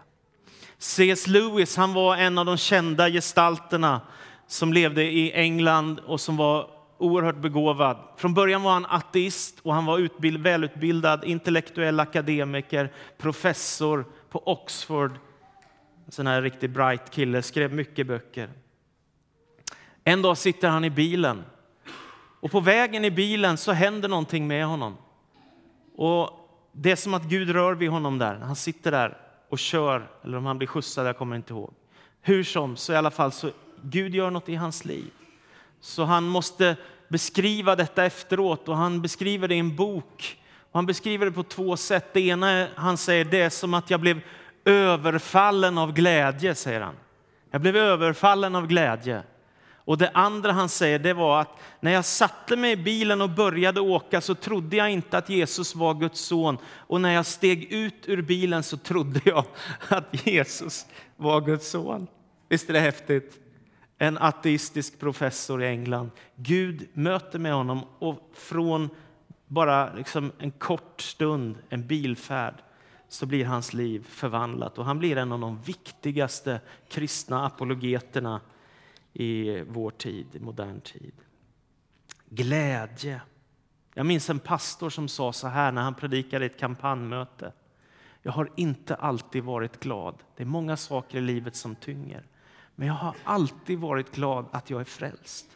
C.S. 0.78 1.26
Lewis 1.26 1.76
han 1.76 1.92
var 1.92 2.16
en 2.16 2.38
av 2.38 2.46
de 2.46 2.56
kända 2.56 3.10
gestalterna 3.10 4.00
som 4.46 4.72
levde 4.72 5.02
i 5.04 5.32
England 5.32 6.00
och 6.00 6.20
som 6.20 6.36
var 6.36 6.79
oerhört 7.00 7.36
begåvad. 7.36 7.96
Från 8.16 8.34
början 8.34 8.62
var 8.62 8.72
han 8.72 8.86
ateist 8.86 9.60
och 9.62 9.74
han 9.74 9.86
var 9.86 9.98
utbild, 9.98 10.42
välutbildad 10.42 11.24
intellektuell 11.24 12.00
akademiker, 12.00 12.92
professor 13.18 14.04
på 14.30 14.48
Oxford. 14.48 15.12
En 16.06 16.12
sån 16.12 16.26
här 16.26 16.42
riktigt 16.42 16.70
bright 16.70 17.10
kille, 17.10 17.42
skrev 17.42 17.72
mycket 17.72 18.06
böcker. 18.06 18.50
En 20.04 20.22
dag 20.22 20.38
sitter 20.38 20.68
han 20.68 20.84
i 20.84 20.90
bilen 20.90 21.44
och 22.40 22.50
på 22.50 22.60
vägen 22.60 23.04
i 23.04 23.10
bilen 23.10 23.56
så 23.56 23.72
händer 23.72 24.08
någonting 24.08 24.46
med 24.46 24.66
honom. 24.66 24.96
Och 25.96 26.30
det 26.72 26.90
är 26.90 26.96
som 26.96 27.14
att 27.14 27.22
Gud 27.22 27.50
rör 27.50 27.74
vid 27.74 27.90
honom 27.90 28.18
där. 28.18 28.34
Han 28.34 28.56
sitter 28.56 28.90
där 28.90 29.18
och 29.48 29.58
kör, 29.58 30.10
eller 30.24 30.38
om 30.38 30.46
han 30.46 30.58
blir 30.58 30.68
skjutsad, 30.68 31.06
jag 31.06 31.18
kommer 31.18 31.36
inte 31.36 31.52
ihåg. 31.52 31.74
Hur 32.20 32.44
som, 32.44 32.76
så 32.76 32.92
i 32.92 32.96
alla 32.96 33.10
fall 33.10 33.32
så 33.32 33.50
Gud 33.82 34.14
gör 34.14 34.30
något 34.30 34.48
i 34.48 34.54
hans 34.54 34.84
liv. 34.84 35.10
Så 35.80 36.04
han 36.04 36.24
måste 36.24 36.76
beskriva 37.08 37.76
detta 37.76 38.04
efteråt 38.04 38.68
och 38.68 38.76
han 38.76 39.02
beskriver 39.02 39.48
det 39.48 39.54
i 39.54 39.58
en 39.58 39.76
bok. 39.76 40.38
Och 40.70 40.78
han 40.78 40.86
beskriver 40.86 41.26
det 41.26 41.32
på 41.32 41.42
två 41.42 41.76
sätt. 41.76 42.12
Det 42.12 42.20
ena 42.20 42.50
är, 42.50 42.68
han 42.74 42.96
säger 42.96 43.24
det 43.24 43.40
är 43.40 43.50
som 43.50 43.74
att 43.74 43.90
jag 43.90 44.00
blev 44.00 44.20
överfallen 44.64 45.78
av 45.78 45.92
glädje, 45.92 46.54
säger 46.54 46.80
han. 46.80 46.94
Jag 47.50 47.60
blev 47.60 47.76
överfallen 47.76 48.54
av 48.56 48.66
glädje. 48.66 49.22
Och 49.84 49.98
det 49.98 50.10
andra 50.14 50.52
han 50.52 50.68
säger 50.68 50.98
det 50.98 51.14
var 51.14 51.40
att 51.40 51.58
när 51.80 51.92
jag 51.92 52.04
satte 52.04 52.56
mig 52.56 52.72
i 52.72 52.76
bilen 52.76 53.20
och 53.20 53.30
började 53.30 53.80
åka 53.80 54.20
så 54.20 54.34
trodde 54.34 54.76
jag 54.76 54.90
inte 54.90 55.18
att 55.18 55.28
Jesus 55.28 55.74
var 55.74 55.94
Guds 55.94 56.20
son. 56.20 56.58
Och 56.66 57.00
när 57.00 57.14
jag 57.14 57.26
steg 57.26 57.72
ut 57.72 58.08
ur 58.08 58.22
bilen 58.22 58.62
så 58.62 58.76
trodde 58.76 59.20
jag 59.24 59.44
att 59.88 60.26
Jesus 60.26 60.86
var 61.16 61.40
Guds 61.40 61.70
son. 61.70 62.06
Visst 62.48 62.68
är 62.68 62.72
det 62.72 62.80
häftigt? 62.80 63.39
En 64.02 64.18
ateistisk 64.18 64.98
professor 64.98 65.62
i 65.62 65.66
England. 65.66 66.10
Gud 66.36 66.88
möter 66.92 67.38
med 67.38 67.54
honom 67.54 67.84
och 67.98 68.30
från 68.32 68.88
bara 69.46 69.94
liksom 69.94 70.32
en 70.38 70.50
kort 70.50 71.00
stund, 71.00 71.58
en 71.68 71.86
bilfärd, 71.86 72.54
så 73.08 73.26
blir 73.26 73.44
hans 73.44 73.72
liv 73.72 74.06
förvandlat 74.08 74.78
och 74.78 74.84
han 74.84 74.98
blir 74.98 75.16
en 75.16 75.32
av 75.32 75.40
de 75.40 75.60
viktigaste 75.62 76.60
kristna 76.88 77.46
apologeterna 77.46 78.40
i 79.12 79.60
vår 79.60 79.90
tid, 79.90 80.26
i 80.32 80.38
modern 80.38 80.80
tid. 80.80 81.14
Glädje. 82.28 83.20
Jag 83.94 84.06
minns 84.06 84.30
en 84.30 84.38
pastor 84.38 84.90
som 84.90 85.08
sa 85.08 85.32
så 85.32 85.48
här 85.48 85.72
när 85.72 85.82
han 85.82 85.94
predikade 85.94 86.44
i 86.44 86.46
ett 86.46 86.58
kampanjmöte. 86.58 87.52
Jag 88.22 88.32
har 88.32 88.50
inte 88.56 88.94
alltid 88.94 89.44
varit 89.44 89.80
glad. 89.80 90.14
Det 90.36 90.42
är 90.42 90.46
många 90.46 90.76
saker 90.76 91.18
i 91.18 91.20
livet 91.20 91.56
som 91.56 91.74
tynger. 91.74 92.24
Men 92.80 92.88
jag 92.88 92.94
har 92.94 93.16
alltid 93.24 93.78
varit 93.78 94.14
glad 94.14 94.46
att 94.50 94.70
jag 94.70 94.80
är 94.80 94.84
frälst. 94.84 95.46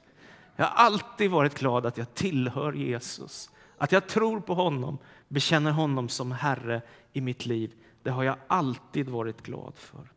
Jag 0.57 0.65
har 0.65 0.85
alltid 0.85 1.31
varit 1.31 1.59
glad 1.59 1.87
att 1.87 1.99
jag 1.99 2.15
tillhör 2.15 2.73
Jesus. 2.73 3.51
Att 3.79 3.93
jag 3.93 4.07
tror 4.07 4.41
på 4.41 4.55
honom, 4.55 4.99
bekänner 5.29 5.71
honom 5.71 6.09
som 6.09 6.33
Herre 6.33 6.83
i 7.13 7.21
mitt 7.21 7.47
liv. 7.47 7.73
Det 8.03 8.11
har 8.11 8.25
jag 8.25 8.37
alltid 8.47 9.09
varit 9.09 9.43
glad 9.43 9.73
för. 9.77 10.13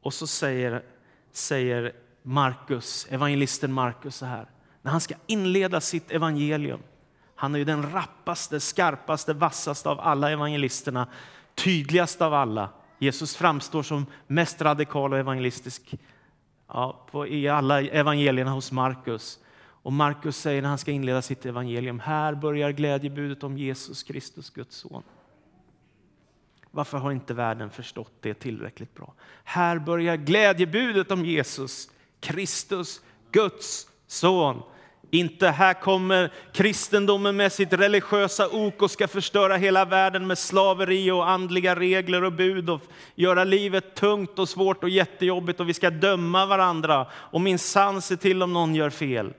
Och 0.00 0.14
så 0.14 0.26
säger, 0.26 0.82
säger 1.32 1.92
Markus, 2.22 3.06
evangelisten 3.10 3.72
Markus 3.72 4.16
så 4.16 4.26
här. 4.26 4.50
När 4.82 4.90
han 4.90 5.00
ska 5.00 5.14
inleda 5.26 5.80
sitt 5.80 6.10
evangelium, 6.10 6.80
han 7.34 7.54
är 7.54 7.58
ju 7.58 7.64
den 7.64 7.92
rappaste, 7.92 8.60
skarpaste, 8.60 9.32
vassaste 9.32 9.88
av 9.88 10.00
alla 10.00 10.30
evangelisterna, 10.30 11.08
tydligast 11.54 12.22
av 12.22 12.34
alla. 12.34 12.70
Jesus 12.98 13.36
framstår 13.36 13.82
som 13.82 14.06
mest 14.26 14.62
radikal 14.62 15.12
och 15.12 15.18
evangelistisk 15.18 15.94
ja, 16.68 17.06
på, 17.10 17.26
i 17.26 17.48
alla 17.48 17.82
evangelierna 17.82 18.50
hos 18.50 18.72
Markus. 18.72 19.38
Och 19.82 19.92
Markus 19.92 20.36
säger 20.36 20.62
när 20.62 20.68
han 20.68 20.78
ska 20.78 20.90
inleda 20.90 21.22
sitt 21.22 21.46
evangelium, 21.46 22.00
här 22.00 22.34
börjar 22.34 22.70
glädjebudet 22.70 23.42
om 23.44 23.58
Jesus 23.58 24.02
Kristus, 24.02 24.50
Guds 24.50 24.76
son. 24.76 25.02
Varför 26.70 26.98
har 26.98 27.12
inte 27.12 27.34
världen 27.34 27.70
förstått 27.70 28.12
det 28.20 28.34
tillräckligt 28.34 28.94
bra? 28.94 29.14
Här 29.44 29.78
börjar 29.78 30.16
glädjebudet 30.16 31.10
om 31.10 31.24
Jesus, 31.24 31.90
Kristus, 32.20 33.00
Guds 33.30 33.88
son. 34.06 34.62
Inte 35.10 35.48
här 35.48 35.74
kommer 35.74 36.32
kristendomen 36.52 37.36
med 37.36 37.52
sitt 37.52 37.72
religiösa 37.72 38.48
ok 38.48 38.82
och 38.82 38.90
ska 38.90 39.08
förstöra 39.08 39.56
hela 39.56 39.84
världen 39.84 40.26
med 40.26 40.38
slaveri 40.38 41.10
och 41.10 41.28
andliga 41.28 41.76
regler 41.76 42.24
och 42.24 42.32
bud 42.32 42.70
och 42.70 42.82
göra 43.14 43.44
livet 43.44 43.94
tungt 43.94 44.38
och 44.38 44.48
svårt 44.48 44.82
och 44.82 44.90
jättejobbigt 44.90 45.60
och 45.60 45.68
vi 45.68 45.74
ska 45.74 45.90
döma 45.90 46.46
varandra 46.46 47.06
och 47.12 47.40
minsann 47.40 48.02
se 48.02 48.16
till 48.16 48.42
om 48.42 48.52
någon 48.52 48.74
gör 48.74 48.90
fel. 48.90 49.32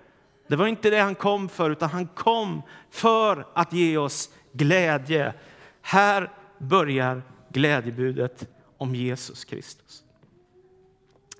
Det 0.48 0.56
var 0.56 0.68
inte 0.68 0.90
det 0.90 1.00
han 1.00 1.16
kom 1.16 1.50
för, 1.50 1.70
utan 1.70 1.90
han 1.90 2.08
kom 2.08 2.62
för 2.92 3.48
att 3.54 3.74
ge 3.74 3.98
oss 3.98 4.30
glädje. 4.54 5.34
Här 5.82 6.32
börjar 6.58 7.22
glädjebudet 7.50 8.48
om 8.78 8.96
Jesus 8.96 9.46
Kristus. 9.46 10.04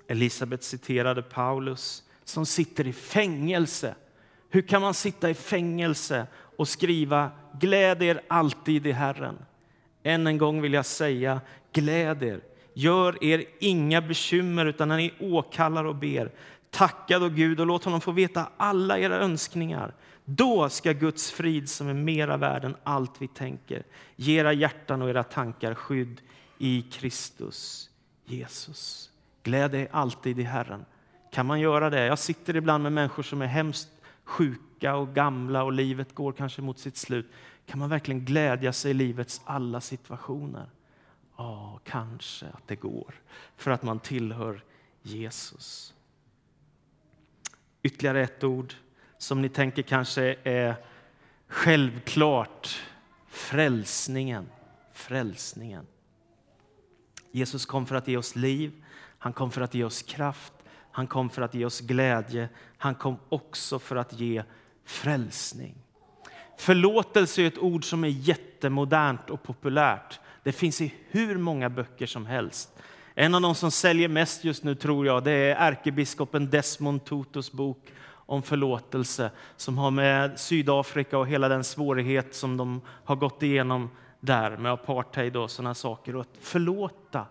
Elisabet 0.08 0.62
citerade 0.62 1.22
Paulus 1.22 2.02
som 2.24 2.46
sitter 2.46 2.86
i 2.86 2.92
fängelse. 2.92 3.94
Hur 4.50 4.62
kan 4.62 4.82
man 4.82 4.94
sitta 4.94 5.30
i 5.30 5.34
fängelse 5.34 6.26
och 6.56 6.68
skriva 6.68 7.30
gläd 7.60 8.02
er 8.02 8.20
alltid 8.28 8.86
i 8.86 8.92
Herren? 8.92 9.38
Än 10.02 10.26
en 10.26 10.38
gång 10.38 10.62
vill 10.62 10.72
jag 10.72 10.86
säga 10.86 11.40
gläd 11.72 12.22
er. 12.22 12.40
Gör 12.74 13.24
er 13.24 13.44
inga 13.60 14.00
bekymmer 14.00 14.66
utan 14.66 14.88
när 14.88 14.96
ni 14.96 15.14
åkallar 15.20 15.84
och 15.84 15.96
ber 15.96 16.30
tacka 16.70 17.18
då 17.18 17.28
Gud 17.28 17.60
och 17.60 17.66
låt 17.66 17.84
honom 17.84 18.00
få 18.00 18.12
veta 18.12 18.48
alla 18.56 18.98
era 18.98 19.16
önskningar. 19.16 19.94
Då 20.24 20.68
ska 20.68 20.92
Guds 20.92 21.30
frid 21.30 21.68
som 21.68 21.88
är 21.88 21.94
mera 21.94 22.36
värd 22.36 22.64
än 22.64 22.76
allt 22.82 23.12
vi 23.18 23.28
tänker 23.28 23.82
ge 24.16 24.40
era 24.40 24.52
hjärtan 24.52 25.02
och 25.02 25.10
era 25.10 25.22
tankar 25.22 25.74
skydd 25.74 26.20
i 26.58 26.82
Kristus 26.82 27.90
Jesus. 28.24 29.10
Gläd 29.42 29.70
dig 29.70 29.88
alltid 29.92 30.38
i 30.38 30.42
Herren. 30.42 30.84
Kan 31.32 31.46
man 31.46 31.60
göra 31.60 31.90
det? 31.90 32.06
Jag 32.06 32.18
sitter 32.18 32.56
ibland 32.56 32.82
med 32.82 32.92
människor 32.92 33.22
som 33.22 33.42
är 33.42 33.46
hemskt 33.46 33.88
sjuka 34.30 34.96
och 34.96 35.14
gamla 35.14 35.62
och 35.62 35.72
livet 35.72 36.14
går 36.14 36.32
kanske 36.32 36.62
mot 36.62 36.78
sitt 36.78 36.96
slut. 36.96 37.30
Kan 37.66 37.78
man 37.78 37.88
verkligen 37.88 38.24
glädja 38.24 38.72
sig 38.72 38.90
i 38.90 38.94
livets 38.94 39.40
alla 39.44 39.80
situationer? 39.80 40.70
Ja, 41.36 41.80
kanske 41.84 42.46
att 42.46 42.68
det 42.68 42.76
går, 42.76 43.14
för 43.56 43.70
att 43.70 43.82
man 43.82 44.00
tillhör 44.00 44.64
Jesus. 45.02 45.94
Ytterligare 47.82 48.22
ett 48.22 48.44
ord 48.44 48.74
som 49.18 49.42
ni 49.42 49.48
tänker 49.48 49.82
kanske 49.82 50.36
är 50.44 50.74
självklart. 51.48 52.82
Frälsningen. 53.26 54.48
Frälsningen. 54.92 55.86
Jesus 57.30 57.66
kom 57.66 57.86
för 57.86 57.94
att 57.94 58.08
ge 58.08 58.16
oss 58.16 58.36
liv, 58.36 58.84
han 59.18 59.32
kom 59.32 59.50
för 59.50 59.60
att 59.60 59.74
ge 59.74 59.84
oss 59.84 60.02
kraft, 60.02 60.52
han 60.92 61.06
kom 61.06 61.30
för 61.30 61.42
att 61.42 61.54
ge 61.54 61.64
oss 61.64 61.80
glädje. 61.80 62.48
Han 62.78 62.94
kom 62.94 63.16
också 63.28 63.78
för 63.78 63.96
att 63.96 64.12
ge 64.12 64.42
frälsning. 64.84 65.74
Förlåtelse 66.58 67.42
är 67.42 67.46
ett 67.46 67.58
ord 67.58 67.84
som 67.84 68.04
är 68.04 68.08
jättemodernt 68.08 69.30
och 69.30 69.42
populärt. 69.42 70.20
Det 70.42 70.52
finns 70.52 70.80
i 70.80 70.94
hur 71.08 71.38
många 71.38 71.70
böcker 71.70 72.06
som 72.06 72.26
helst. 72.26 72.82
En 73.14 73.34
av 73.34 73.40
de 73.40 73.54
som 73.54 73.70
säljer 73.70 74.08
mest 74.08 74.44
just 74.44 74.64
nu 74.64 74.74
tror 74.74 75.06
jag 75.06 75.24
det 75.24 75.32
är 75.32 75.56
ärkebiskopen 75.56 76.50
Desmond 76.50 77.04
Tutus 77.04 77.52
bok 77.52 77.92
om 78.12 78.42
förlåtelse 78.42 79.30
som 79.56 79.78
har 79.78 79.90
med 79.90 80.40
Sydafrika 80.40 81.18
och 81.18 81.28
hela 81.28 81.48
den 81.48 81.64
svårighet 81.64 82.34
som 82.34 82.56
de 82.56 82.80
har 82.86 83.16
gått 83.16 83.42
igenom 83.42 83.90
där 84.20 84.56
med 84.56 84.72
apartheid 84.72 85.36
och 85.36 85.50
sådana 85.50 85.74
saker. 85.74 86.16
Och 86.16 86.20
att 86.20 86.36
förlåta 86.40 87.26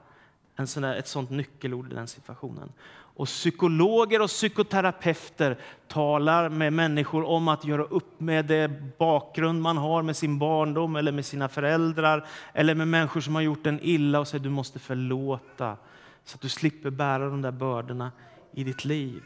en 0.55 0.67
sån 0.67 0.83
där, 0.83 0.95
ett 0.95 1.07
sånt 1.07 1.29
nyckelord 1.29 1.91
i 1.91 1.95
den 1.95 2.07
situationen. 2.07 2.71
Och 3.19 3.27
psykologer 3.27 4.21
och 4.21 4.29
psykoterapeuter 4.29 5.57
talar 5.87 6.49
med 6.49 6.73
människor 6.73 7.23
om 7.23 7.47
att 7.47 7.65
göra 7.65 7.83
upp 7.83 8.19
med 8.19 8.45
det 8.45 8.97
bakgrund 8.97 9.61
man 9.61 9.77
har 9.77 10.01
med 10.01 10.17
sin 10.17 10.39
barndom 10.39 10.95
eller 10.95 11.11
med 11.11 11.25
sina 11.25 11.49
föräldrar 11.49 12.27
eller 12.53 12.75
med 12.75 12.87
människor 12.87 13.21
som 13.21 13.35
har 13.35 13.41
gjort 13.41 13.65
en 13.65 13.79
illa 13.81 14.19
och 14.19 14.27
säger 14.27 14.43
du 14.43 14.49
måste 14.49 14.79
förlåta 14.79 15.77
så 16.23 16.35
att 16.35 16.41
du 16.41 16.49
slipper 16.49 16.89
bära 16.89 17.29
de 17.29 17.41
där 17.41 17.51
bördorna 17.51 18.11
i 18.51 18.63
ditt 18.63 18.85
liv. 18.85 19.23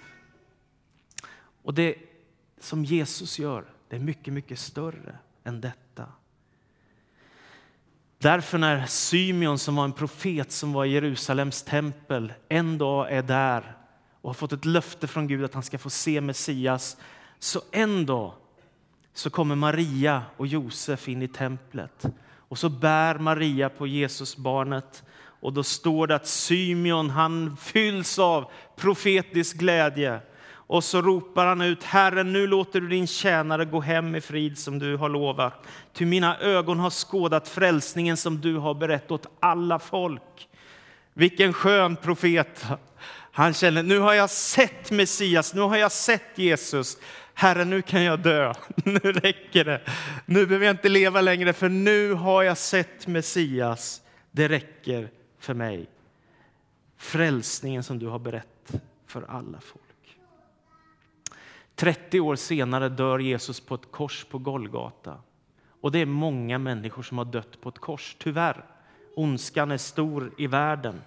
Och 1.64 1.74
det 1.74 1.96
som 2.60 2.86
Jesus 2.86 3.40
gör, 3.40 3.66
det 3.90 3.96
är 3.96 4.00
mycket, 4.00 4.34
mycket 4.34 4.60
större 4.60 5.18
än 5.44 5.62
detta. 5.62 6.06
Därför 8.18 8.58
när 8.58 8.86
Symeon 8.86 9.60
som 9.60 9.76
var 9.76 9.84
en 9.84 9.94
profet 9.94 10.52
som 10.52 10.74
var 10.74 10.86
i 10.86 10.92
Jerusalems 10.92 11.64
tempel 11.64 12.34
en 12.50 12.78
dag 12.78 13.12
är 13.12 13.24
där 13.24 13.78
och 14.24 14.30
har 14.30 14.34
fått 14.34 14.54
ett 14.54 14.66
löfte 14.66 15.08
från 15.08 15.28
Gud 15.28 15.46
att 15.46 15.54
han 15.54 15.64
ska 15.64 15.78
få 15.78 15.90
se 15.90 16.22
Messias, 16.22 16.98
så 17.40 17.62
en 17.72 18.06
dag 18.06 18.34
så 19.14 19.30
kommer 19.30 19.56
Maria 19.56 20.22
och 20.38 20.48
Josef 20.48 21.08
in 21.08 21.22
i 21.22 21.28
templet 21.28 22.06
och 22.38 22.58
så 22.58 22.70
bär 22.70 23.16
Maria 23.16 23.70
på 23.70 23.88
Jesusbarnet 23.88 25.04
och 25.16 25.54
då 25.54 25.64
står 25.64 26.08
det 26.08 26.16
att 26.16 26.28
Symeon 26.28 27.10
han 27.10 27.58
fylls 27.58 28.20
av 28.20 28.52
profetisk 28.76 29.58
glädje 29.58 30.20
och 30.52 30.84
så 30.84 31.02
ropar 31.02 31.46
han 31.46 31.62
ut, 31.62 31.84
Herren, 31.84 32.34
nu 32.34 32.48
låter 32.48 32.82
du 32.82 32.88
din 32.88 33.08
tjänare 33.08 33.66
gå 33.66 33.82
hem 33.82 34.16
i 34.16 34.22
frid 34.22 34.58
som 34.58 34.80
du 34.80 34.98
har 34.98 35.10
lovat. 35.10 35.68
Ty 35.94 36.06
mina 36.06 36.38
ögon 36.40 36.80
har 36.80 36.90
skådat 36.90 37.48
frälsningen 37.48 38.18
som 38.18 38.42
du 38.42 38.58
har 38.58 38.74
berättat 38.74 39.12
åt 39.12 39.28
alla 39.40 39.80
folk. 39.80 40.50
Vilken 41.14 41.54
skön 41.54 41.96
profet! 41.96 42.66
Han 43.36 43.54
känner, 43.54 43.84
nu 43.84 44.00
har 44.00 44.14
jag 44.14 44.30
sett 44.30 44.92
Messias, 44.92 45.54
nu 45.54 45.62
har 45.62 45.78
jag 45.78 45.92
sett 45.92 46.38
Jesus. 46.38 46.98
Herre, 47.34 47.66
nu 47.66 47.82
kan 47.82 48.04
jag 48.04 48.20
dö. 48.20 48.54
Nu 48.86 49.00
räcker 49.00 49.66
det. 49.66 49.82
Nu 50.26 50.46
behöver 50.46 50.66
jag 50.66 50.74
inte 50.74 50.90
leva 50.90 51.22
längre, 51.22 51.54
för 51.54 51.70
nu 51.70 52.14
har 52.14 52.44
jag 52.44 52.58
sett 52.58 53.08
Messias. 53.08 54.02
Det 54.32 54.48
räcker 54.48 55.10
för 55.40 55.54
mig. 55.54 55.88
Frälsningen 56.98 57.84
som 57.84 58.00
du 58.00 58.08
har 58.08 58.20
berättat 58.20 58.82
för 59.08 59.26
alla 59.28 59.60
folk. 59.60 60.18
30 61.76 62.20
år 62.20 62.36
senare 62.36 62.90
dör 62.90 63.20
Jesus 63.20 63.60
på 63.60 63.76
ett 63.76 63.92
kors 63.92 64.26
på 64.26 64.38
Golgata. 64.38 65.18
Och 65.82 65.92
det 65.92 66.00
är 66.00 66.06
många 66.06 66.58
människor 66.58 67.04
som 67.04 67.18
har 67.18 67.26
dött 67.26 67.62
på 67.62 67.70
ett 67.70 67.80
kors, 67.80 68.16
tyvärr. 68.20 68.66
Ondskan 69.16 69.72
är 69.72 69.78
stor 69.78 70.32
i 70.38 70.48
världen. 70.48 71.02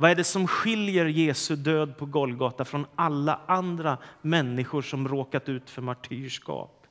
Vad 0.00 0.10
är 0.10 0.14
det 0.14 0.24
som 0.24 0.46
skiljer 0.46 1.06
Jesu 1.06 1.56
död 1.56 1.96
på 1.96 2.06
Golgata 2.06 2.64
från 2.64 2.86
alla 2.94 3.40
andra 3.46 3.98
människor 4.22 4.82
som 4.82 5.08
råkat 5.08 5.48
ut 5.48 5.70
för 5.70 5.82
martyrskap? 5.82 6.86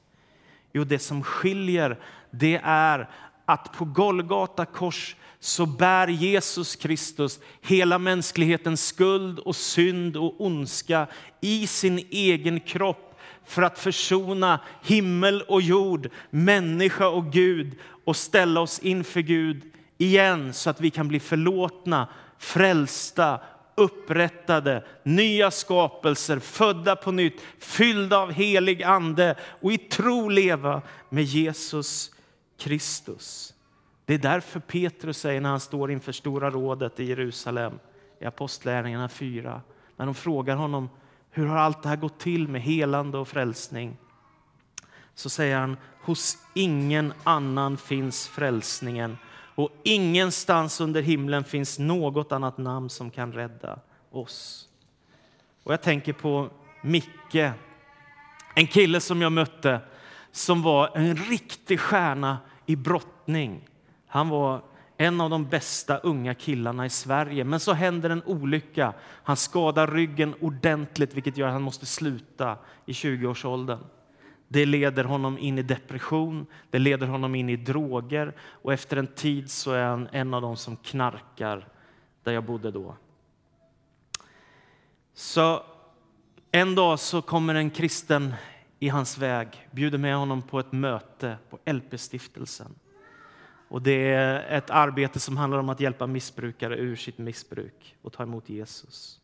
Jo, 0.74 0.84
det 0.84 1.00
som 1.00 1.24
skiljer 1.24 2.00
det 2.32 2.62
är 2.64 3.10
att 3.46 3.74
på 3.74 3.86
Golgata 3.86 4.66
kors 4.66 5.16
så 5.40 5.66
bär 5.66 6.08
Jesus 6.08 6.76
Kristus 6.76 7.40
hela 7.62 7.98
mänsklighetens 7.98 8.88
skuld 8.88 9.40
och 9.40 9.56
synd 9.56 10.18
och 10.18 10.42
ondska 10.42 11.08
i 11.42 11.68
sin 11.68 11.98
egen 12.10 12.60
kropp 12.60 13.20
för 13.46 13.62
att 13.62 13.80
försona 13.80 14.60
himmel 14.84 15.42
och 15.42 15.62
jord, 15.62 16.10
människa 16.30 17.08
och 17.08 17.32
Gud 17.32 17.76
och 18.06 18.16
ställa 18.16 18.62
oss 18.62 18.80
inför 18.80 19.22
Gud 19.22 19.64
igen 19.98 20.54
så 20.54 20.70
att 20.70 20.82
vi 20.82 20.90
kan 20.90 21.08
bli 21.08 21.20
förlåtna, 21.20 22.08
frälsta, 22.38 23.40
upprättade, 23.76 24.84
nya 25.04 25.52
skapelser, 25.52 26.40
födda 26.40 26.96
på 26.96 27.12
nytt, 27.12 27.42
fyllda 27.60 28.18
av 28.18 28.32
helig 28.32 28.84
ande 28.84 29.36
och 29.62 29.72
i 29.72 29.78
tro 29.78 30.30
leva 30.30 30.82
med 31.10 31.24
Jesus 31.24 32.12
Kristus. 32.58 33.54
Det 34.06 34.14
är 34.14 34.18
därför 34.18 34.60
Petrus 34.60 35.18
säger 35.18 35.42
när 35.42 35.50
han 35.50 35.60
står 35.60 35.92
inför 35.92 36.12
Stora 36.12 36.50
rådet 36.50 37.00
i 37.00 37.06
Jerusalem 37.06 37.80
i 38.20 38.26
Apostlagärningarna 38.26 39.10
4, 39.10 39.62
när 39.98 40.06
de 40.06 40.16
frågar 40.16 40.56
honom 40.56 40.90
hur 41.32 41.46
har 41.46 41.58
allt 41.58 41.84
det 41.84 41.90
här 41.90 41.96
gått 41.96 42.20
till 42.20 42.48
med 42.48 42.62
helande 42.62 43.18
och 43.18 43.28
frälsning? 43.28 43.98
Så 45.16 45.30
säger 45.30 45.58
han, 45.58 45.78
hos 46.02 46.38
ingen 46.54 47.14
annan 47.24 47.78
finns 47.78 48.28
frälsningen 48.28 49.18
och 49.58 49.72
ingenstans 49.84 50.82
under 50.82 51.02
himlen 51.02 51.44
finns 51.44 51.80
något 51.80 52.32
annat 52.32 52.58
namn 52.58 52.90
som 52.90 53.12
kan 53.12 53.34
rädda 53.34 53.80
oss. 54.12 54.68
Och 55.64 55.74
jag 55.74 55.82
tänker 55.82 56.14
på 56.14 56.50
Micke, 56.84 57.52
en 58.56 58.68
kille 58.68 59.00
som 59.00 59.22
jag 59.22 59.32
mötte 59.32 59.80
som 60.32 60.62
var 60.62 60.92
en 60.98 61.16
riktig 61.16 61.80
stjärna 61.80 62.38
i 62.66 62.76
brottning. 62.76 63.70
Han 64.08 64.30
var 64.30 64.62
en 64.98 65.22
av 65.22 65.30
de 65.30 65.46
bästa 65.46 65.98
unga 65.98 66.34
killarna 66.34 66.86
i 66.86 66.90
Sverige. 66.90 67.44
Men 67.44 67.60
så 67.60 67.74
händer 67.74 68.10
en 68.10 68.24
olycka. 68.24 68.94
Han 69.24 69.38
skadar 69.38 69.88
ryggen 69.88 70.36
ordentligt 70.42 71.14
vilket 71.14 71.38
gör 71.38 71.48
att 71.48 71.54
han 71.54 71.62
måste 71.62 71.86
sluta 71.86 72.58
i 72.86 72.92
20-årsåldern. 72.92 73.80
Det 74.48 74.66
leder 74.66 75.04
honom 75.04 75.38
in 75.38 75.58
i 75.58 75.62
depression, 75.62 76.46
det 76.70 76.80
leder 76.80 77.08
honom 77.08 77.36
in 77.36 77.50
i 77.50 77.56
droger 77.56 78.34
och 78.40 78.74
efter 78.74 78.98
en 78.98 79.08
tid 79.08 79.52
så 79.52 79.72
är 79.72 79.86
han 79.86 80.08
en 80.12 80.34
av 80.34 80.42
dem 80.42 80.58
som 80.58 80.76
knarkar 80.76 81.68
där 82.24 82.32
jag 82.32 82.44
bodde 82.44 82.72
då. 82.72 82.96
Så 85.14 85.64
en 86.52 86.76
dag 86.76 87.00
så 87.00 87.22
kommer 87.22 87.56
en 87.56 87.70
kristen 87.70 88.34
i 88.80 88.90
hans 88.90 89.18
väg, 89.18 89.68
bjuder 89.72 89.98
med 89.98 90.16
honom 90.16 90.42
på 90.42 90.60
ett 90.60 90.72
möte 90.72 91.38
på 91.50 91.60
LP-stiftelsen. 91.66 92.76
Och 93.70 93.82
det 93.82 94.14
är 94.14 94.58
ett 94.58 94.70
arbete 94.70 95.20
som 95.20 95.38
handlar 95.38 95.60
om 95.60 95.70
att 95.70 95.80
hjälpa 95.80 96.08
missbrukare 96.08 96.78
ur 96.78 96.96
sitt 96.96 97.18
missbruk 97.18 97.96
och 98.02 98.14
ta 98.14 98.24
emot 98.24 98.50
Jesus. 98.50 99.20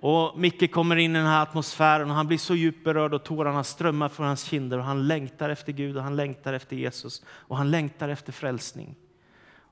Och 0.00 0.38
Micke 0.38 0.72
kommer 0.72 0.96
in 0.96 1.16
i 1.16 1.18
den 1.18 1.26
här 1.26 1.42
atmosfären 1.42 2.10
och 2.10 2.16
han 2.16 2.26
blir 2.26 2.38
så 2.38 2.54
djupt 2.54 2.84
berörd 2.84 3.14
och 3.14 3.24
tårarna 3.24 3.64
strömmar 3.64 4.08
från 4.08 4.26
hans 4.26 4.44
kinder 4.44 4.78
och 4.78 4.84
han 4.84 5.08
längtar 5.08 5.48
efter 5.48 5.72
Gud 5.72 5.96
och 5.96 6.02
han 6.02 6.16
längtar 6.16 6.52
efter 6.52 6.76
Jesus 6.76 7.22
och 7.28 7.56
han 7.56 7.70
längtar 7.70 8.08
efter 8.08 8.32
frälsning. 8.32 8.96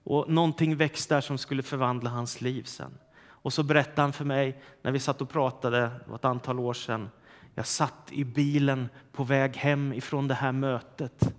Och 0.04 0.30
någonting 0.30 0.76
väcks 0.76 1.06
där 1.06 1.20
som 1.20 1.38
skulle 1.38 1.62
förvandla 1.62 2.10
hans 2.10 2.40
liv 2.40 2.62
sen. 2.62 2.98
Och 3.20 3.52
så 3.52 3.62
berättade 3.62 4.00
han 4.00 4.12
för 4.12 4.24
mig 4.24 4.62
när 4.82 4.92
vi 4.92 4.98
satt 4.98 5.20
och 5.20 5.30
pratade, 5.30 5.80
det 5.80 6.00
var 6.06 6.16
ett 6.16 6.24
antal 6.24 6.60
år 6.60 6.74
sedan. 6.74 7.10
Jag 7.54 7.66
satt 7.66 8.12
i 8.12 8.24
bilen 8.24 8.88
på 9.12 9.24
väg 9.24 9.56
hem 9.56 9.92
ifrån 9.92 10.28
det 10.28 10.34
här 10.34 10.52
mötet 10.52 11.34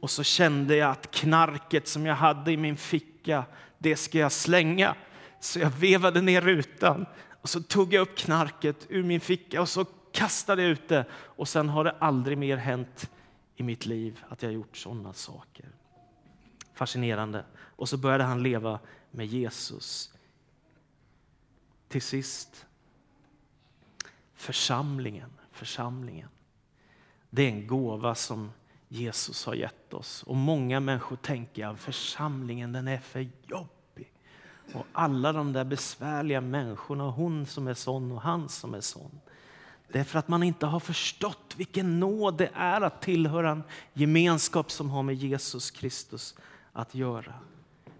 och 0.00 0.10
så 0.10 0.22
kände 0.22 0.76
jag 0.76 0.90
att 0.90 1.10
knarket 1.10 1.88
som 1.88 2.06
jag 2.06 2.14
hade 2.14 2.52
i 2.52 2.56
min 2.56 2.76
ficka, 2.76 3.44
det 3.78 3.96
ska 3.96 4.18
jag 4.18 4.32
slänga. 4.32 4.94
Så 5.40 5.58
jag 5.58 5.70
vevade 5.70 6.20
ner 6.20 6.40
rutan 6.40 7.06
och 7.42 7.48
så 7.48 7.62
tog 7.62 7.92
jag 7.92 8.02
upp 8.02 8.16
knarket 8.16 8.86
ur 8.88 9.02
min 9.02 9.20
ficka 9.20 9.60
och 9.60 9.68
så 9.68 9.84
kastade 10.12 10.62
jag 10.62 10.70
ut 10.70 10.88
det. 10.88 11.04
Och 11.12 11.48
sen 11.48 11.68
har 11.68 11.84
det 11.84 11.90
aldrig 11.90 12.38
mer 12.38 12.56
hänt 12.56 13.10
i 13.56 13.62
mitt 13.62 13.86
liv 13.86 14.24
att 14.28 14.42
jag 14.42 14.52
gjort 14.52 14.76
sådana 14.76 15.12
saker. 15.12 15.68
Fascinerande. 16.74 17.44
Och 17.56 17.88
så 17.88 17.96
började 17.96 18.24
han 18.24 18.42
leva 18.42 18.78
med 19.10 19.26
Jesus. 19.26 20.14
Till 21.88 22.02
sist, 22.02 22.66
församlingen. 24.34 25.30
församlingen. 25.52 26.28
Det 27.30 27.42
är 27.42 27.48
en 27.48 27.66
gåva 27.66 28.14
som 28.14 28.52
Jesus 28.88 29.46
har 29.46 29.54
gett 29.54 29.94
oss. 29.94 30.22
Och 30.22 30.36
många 30.36 30.80
människor 30.80 31.16
tänker 31.16 31.66
att 31.66 31.80
församlingen 31.80 32.72
den 32.72 32.88
är 32.88 32.98
för 32.98 33.30
jobbig. 33.46 33.77
Och 34.72 34.86
alla 34.92 35.32
de 35.32 35.52
där 35.52 35.64
besvärliga 35.64 36.40
människorna, 36.40 37.10
hon 37.10 37.46
som 37.46 37.68
är 37.68 37.74
sån 37.74 38.12
och 38.12 38.22
han 38.22 38.48
som 38.48 38.74
är 38.74 38.80
sån. 38.80 39.20
Det 39.92 39.98
är 39.98 40.04
för 40.04 40.18
att 40.18 40.28
man 40.28 40.42
inte 40.42 40.66
har 40.66 40.80
förstått 40.80 41.54
vilken 41.56 42.00
nåd 42.00 42.38
det 42.38 42.50
är 42.54 42.80
att 42.80 43.02
tillhöra 43.02 43.50
en 43.50 43.62
gemenskap 43.92 44.70
som 44.70 44.90
har 44.90 45.02
med 45.02 45.14
Jesus 45.14 45.70
Kristus 45.70 46.34
att 46.72 46.94
göra. 46.94 47.34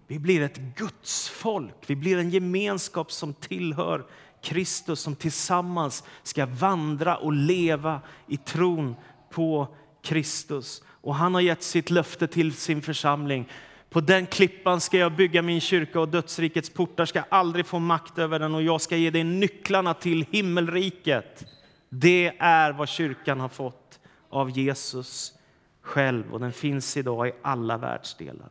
Vi 0.07 0.19
blir 0.19 0.41
ett 0.41 0.57
Guds 0.57 1.29
folk. 1.29 1.75
Vi 1.87 1.95
blir 1.95 2.17
en 2.17 2.29
gemenskap 2.29 3.11
som 3.11 3.33
tillhör 3.33 4.05
Kristus 4.41 4.99
som 4.99 5.15
tillsammans 5.15 6.03
ska 6.23 6.45
vandra 6.45 7.17
och 7.17 7.33
leva 7.33 8.01
i 8.27 8.37
tron 8.37 8.95
på 9.29 9.67
Kristus. 10.01 10.83
Och 11.01 11.15
han 11.15 11.33
har 11.33 11.41
gett 11.41 11.63
sitt 11.63 11.89
löfte 11.89 12.27
till 12.27 12.53
sin 12.53 12.81
församling. 12.81 13.49
På 13.89 14.01
den 14.01 14.25
klippan 14.25 14.81
ska 14.81 14.97
jag 14.97 15.11
bygga 15.11 15.41
min 15.41 15.61
kyrka 15.61 15.99
och 15.99 16.09
dödsrikets 16.09 16.69
portar 16.69 17.05
ska 17.05 17.23
aldrig 17.29 17.65
få 17.65 17.79
makt 17.79 18.17
över 18.17 18.39
den 18.39 18.55
och 18.55 18.63
jag 18.63 18.81
ska 18.81 18.97
ge 18.97 19.09
dig 19.09 19.23
nycklarna 19.23 19.93
till 19.93 20.25
himmelriket. 20.31 21.45
Det 21.89 22.33
är 22.39 22.71
vad 22.71 22.89
kyrkan 22.89 23.39
har 23.39 23.49
fått 23.49 23.99
av 24.29 24.49
Jesus 24.49 25.33
själv 25.81 26.33
och 26.33 26.39
den 26.39 26.51
finns 26.51 26.97
idag 26.97 27.27
i 27.27 27.31
alla 27.41 27.77
världsdelar. 27.77 28.49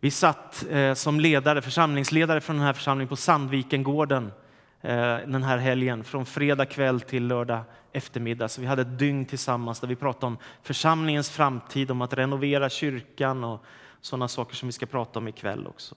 Vi 0.00 0.10
satt 0.10 0.66
eh, 0.70 0.94
som 0.94 1.20
ledare, 1.20 1.62
församlingsledare 1.62 2.40
från 2.40 2.56
den 2.56 2.64
här 2.64 2.72
församlingen 2.72 3.08
på 3.08 3.16
Sandvikengården 3.16 4.32
Eh, 4.82 5.18
den 5.26 5.42
här 5.42 5.58
helgen 5.58 6.04
från 6.04 6.26
fredag 6.26 6.66
kväll 6.66 7.00
till 7.00 7.26
lördag 7.26 7.60
eftermiddag. 7.92 8.48
Så 8.48 8.60
vi 8.60 8.66
hade 8.66 8.82
ett 8.82 8.98
dygn 8.98 9.24
tillsammans 9.24 9.80
där 9.80 9.88
vi 9.88 9.96
pratade 9.96 10.26
om 10.26 10.38
församlingens 10.62 11.30
framtid, 11.30 11.90
om 11.90 12.02
att 12.02 12.14
renovera 12.14 12.68
kyrkan 12.68 13.44
och 13.44 13.64
sådana 14.00 14.28
saker 14.28 14.56
som 14.56 14.68
vi 14.68 14.72
ska 14.72 14.86
prata 14.86 15.18
om 15.18 15.28
ikväll 15.28 15.66
också. 15.66 15.96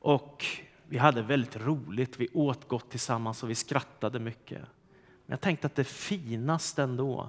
Och 0.00 0.44
vi 0.88 0.98
hade 0.98 1.22
väldigt 1.22 1.56
roligt, 1.56 2.20
vi 2.20 2.28
åt 2.32 2.68
gott 2.68 2.90
tillsammans 2.90 3.42
och 3.42 3.50
vi 3.50 3.54
skrattade 3.54 4.18
mycket. 4.18 4.58
Men 5.26 5.32
jag 5.32 5.40
tänkte 5.40 5.66
att 5.66 5.74
det 5.74 5.84
finaste 5.84 6.82
ändå, 6.82 7.28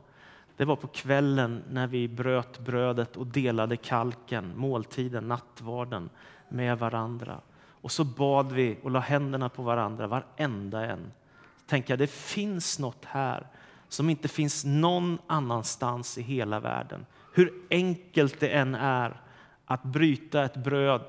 det 0.57 0.65
var 0.65 0.75
på 0.75 0.87
kvällen 0.87 1.63
när 1.69 1.87
vi 1.87 2.07
bröt 2.07 2.59
brödet 2.59 3.17
och 3.17 3.27
delade 3.27 3.77
kalken, 3.77 4.57
måltiden, 4.57 5.27
nattvarden 5.27 6.09
med 6.49 6.79
varandra. 6.79 7.41
Och 7.85 7.91
så 7.91 8.03
bad 8.03 8.51
vi 8.51 8.77
och 8.83 8.91
la 8.91 8.99
händerna 8.99 9.49
på 9.49 9.63
varandra, 9.63 10.07
varenda 10.07 10.85
en. 10.85 11.11
Så 11.69 11.81
jag, 11.85 11.99
det 11.99 12.11
finns 12.11 12.79
något 12.79 13.05
här 13.05 13.47
som 13.89 14.09
inte 14.09 14.27
finns 14.27 14.65
någon 14.65 15.19
annanstans 15.27 16.17
i 16.17 16.21
hela 16.21 16.59
världen. 16.59 17.05
Hur 17.33 17.53
enkelt 17.69 18.39
det 18.39 18.49
än 18.49 18.75
är 18.75 19.21
att 19.65 19.83
bryta 19.83 20.43
ett 20.43 20.55
bröd, 20.55 21.01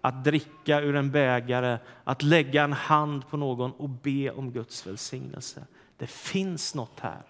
att 0.00 0.24
dricka 0.24 0.80
ur 0.80 0.96
en 0.96 1.10
bägare, 1.10 1.78
att 2.04 2.22
lägga 2.22 2.64
en 2.64 2.72
hand 2.72 3.28
på 3.28 3.36
någon 3.36 3.72
och 3.72 3.88
be 3.88 4.30
om 4.30 4.52
Guds 4.52 4.86
välsignelse. 4.86 5.64
Det 5.96 6.06
finns 6.06 6.74
något 6.74 7.00
här 7.00 7.22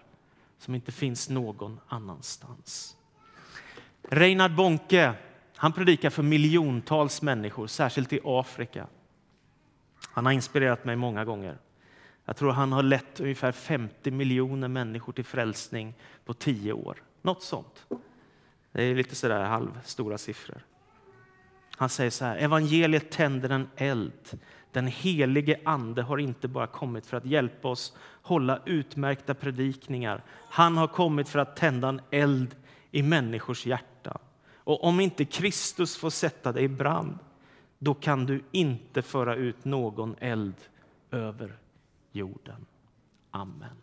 som 0.59 0.75
inte 0.75 0.91
finns 0.91 1.29
någon 1.29 1.79
annanstans. 1.87 2.95
Reinhard 4.09 4.55
Bonke 4.55 5.13
han 5.55 5.73
predikar 5.73 6.09
för 6.09 6.23
miljontals 6.23 7.21
människor, 7.21 7.67
särskilt 7.67 8.13
i 8.13 8.19
Afrika. 8.23 8.87
Han 10.15 10.25
har 10.25 10.33
inspirerat 10.33 10.85
mig 10.85 10.95
många 10.95 11.25
gånger. 11.25 11.57
Jag 12.25 12.37
tror 12.37 12.51
han 12.51 12.71
har 12.71 12.83
lett 12.83 13.19
ungefär 13.19 13.51
50 13.51 14.11
miljoner 14.11 14.67
människor 14.67 15.13
till 15.13 15.25
frälsning 15.25 15.93
på 16.25 16.33
tio 16.33 16.73
år. 16.73 17.03
Något 17.21 17.43
sånt. 17.43 17.85
Det 18.71 18.83
är 18.83 18.95
lite 18.95 19.15
sådär 19.15 19.43
halvstora 19.43 20.17
siffror. 20.17 20.65
Han 21.77 21.89
säger 21.89 22.09
så 22.09 22.25
här, 22.25 22.37
evangeliet 22.37 23.11
tänder 23.11 23.49
en 23.49 23.69
eld. 23.75 24.39
Den 24.71 24.87
helige 24.87 25.59
ande 25.65 26.01
har 26.01 26.17
inte 26.17 26.47
bara 26.47 26.67
kommit 26.67 27.05
för 27.05 27.17
att 27.17 27.25
hjälpa 27.25 27.67
oss 27.67 27.97
hålla 28.21 28.59
utmärkta 28.65 29.33
predikningar. 29.33 30.23
Han 30.49 30.77
har 30.77 30.87
kommit 30.87 31.29
för 31.29 31.39
att 31.39 31.55
tända 31.55 31.89
en 31.89 32.01
eld 32.11 32.55
i 32.91 33.03
människors 33.03 33.65
hjärta. 33.65 34.17
Och 34.55 34.83
om 34.83 34.99
inte 34.99 35.25
Kristus 35.25 35.97
får 35.97 36.09
sätta 36.09 36.51
dig 36.51 36.63
i 36.63 36.67
brand, 36.67 37.19
då 37.79 37.93
kan 37.93 38.25
du 38.25 38.43
inte 38.51 39.01
föra 39.01 39.35
ut 39.35 39.65
någon 39.65 40.15
eld 40.19 40.55
över 41.11 41.57
jorden. 42.11 42.65
Amen. 43.31 43.75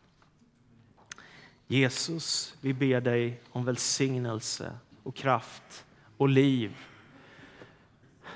Jesus, 1.66 2.56
vi 2.60 2.74
ber 2.74 3.00
dig 3.00 3.40
om 3.50 3.64
välsignelse 3.64 4.72
och 5.02 5.16
kraft 5.16 5.84
och 6.16 6.28
liv. 6.28 6.76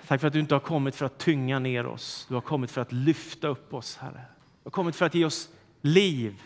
Tack 0.06 0.20
för 0.20 0.26
att 0.26 0.32
du 0.32 0.40
inte 0.40 0.54
har 0.54 0.60
kommit 0.60 0.96
för 0.96 1.06
att 1.06 1.18
tynga 1.18 1.58
ner 1.58 1.86
oss. 1.86 2.26
Du 2.28 2.34
har 2.34 2.40
kommit 2.40 2.70
för 2.70 2.80
att 2.80 2.92
lyfta 2.92 3.48
upp 3.48 3.74
oss, 3.74 3.96
Herre. 3.96 4.24
Du 4.36 4.60
har 4.64 4.70
kommit 4.70 4.96
för 4.96 5.06
att 5.06 5.14
ge 5.14 5.24
oss 5.24 5.48
liv. 5.80 6.42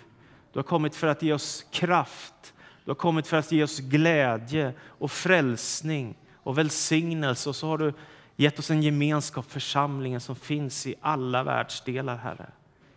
Du 0.53 0.59
har 0.59 0.65
kommit 0.65 0.97
för 0.97 1.07
att 1.07 1.23
ge 1.23 1.33
oss 1.33 1.67
kraft. 1.71 2.55
Du 2.85 2.91
har 2.91 2.95
kommit 2.95 3.27
för 3.27 3.37
att 3.37 3.53
ge 3.53 3.63
oss 3.63 3.79
glädje 3.79 4.73
och 4.81 5.11
frälsning 5.11 6.19
och 6.35 6.59
välsignelse. 6.59 7.49
Och 7.49 7.57
så 7.57 7.67
har 7.67 7.79
du 7.79 7.93
gett 8.37 8.59
oss 8.59 8.71
en 8.71 8.83
gemenskap, 8.83 9.47
församlingen 9.51 10.21
som 10.21 10.37
finns 10.37 10.87
i 10.87 10.95
alla 11.01 11.43
världsdelar, 11.43 12.17
Herre. 12.17 12.51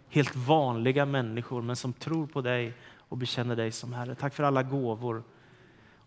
Helt 0.10 0.36
vanliga 0.36 1.06
människor, 1.06 1.62
men 1.62 1.76
som 1.76 1.94
tror 1.94 2.28
på 2.28 2.42
dig 2.42 2.74
och 2.98 3.18
bekänner 3.18 3.56
dig 3.56 3.72
som 3.72 3.94
Herre. 3.94 4.16
Tack 4.16 4.34
för 4.34 4.44
alla 4.44 4.64
gåvor. 4.64 5.24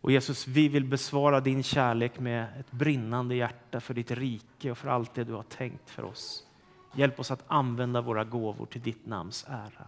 Och 0.01 0.13
Jesus, 0.13 0.47
vi 0.47 0.69
vill 0.69 0.85
besvara 0.85 1.41
din 1.41 1.63
kärlek 1.63 2.19
med 2.19 2.61
ett 2.61 2.71
brinnande 2.71 3.35
hjärta 3.35 3.81
för 3.81 3.95
ditt 3.95 4.11
rike 4.11 4.71
och 4.71 4.79
för 4.79 4.89
allt 4.89 5.15
det 5.15 5.25
du 5.25 5.33
har 5.33 5.43
tänkt 5.43 5.91
för 5.91 6.05
oss. 6.05 6.47
Hjälp 6.95 7.21
oss 7.21 7.31
att 7.31 7.45
använda 7.47 8.01
våra 8.01 8.25
gåvor 8.25 8.67
till 8.67 8.81
ditt 8.83 9.07
namns 9.07 9.45
ära. 9.49 9.87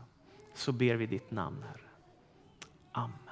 Så 0.55 0.73
ber 0.73 0.95
vi 0.95 1.07
ditt 1.07 1.31
namn, 1.31 1.63
Herre. 1.63 1.89
Amen. 2.93 3.28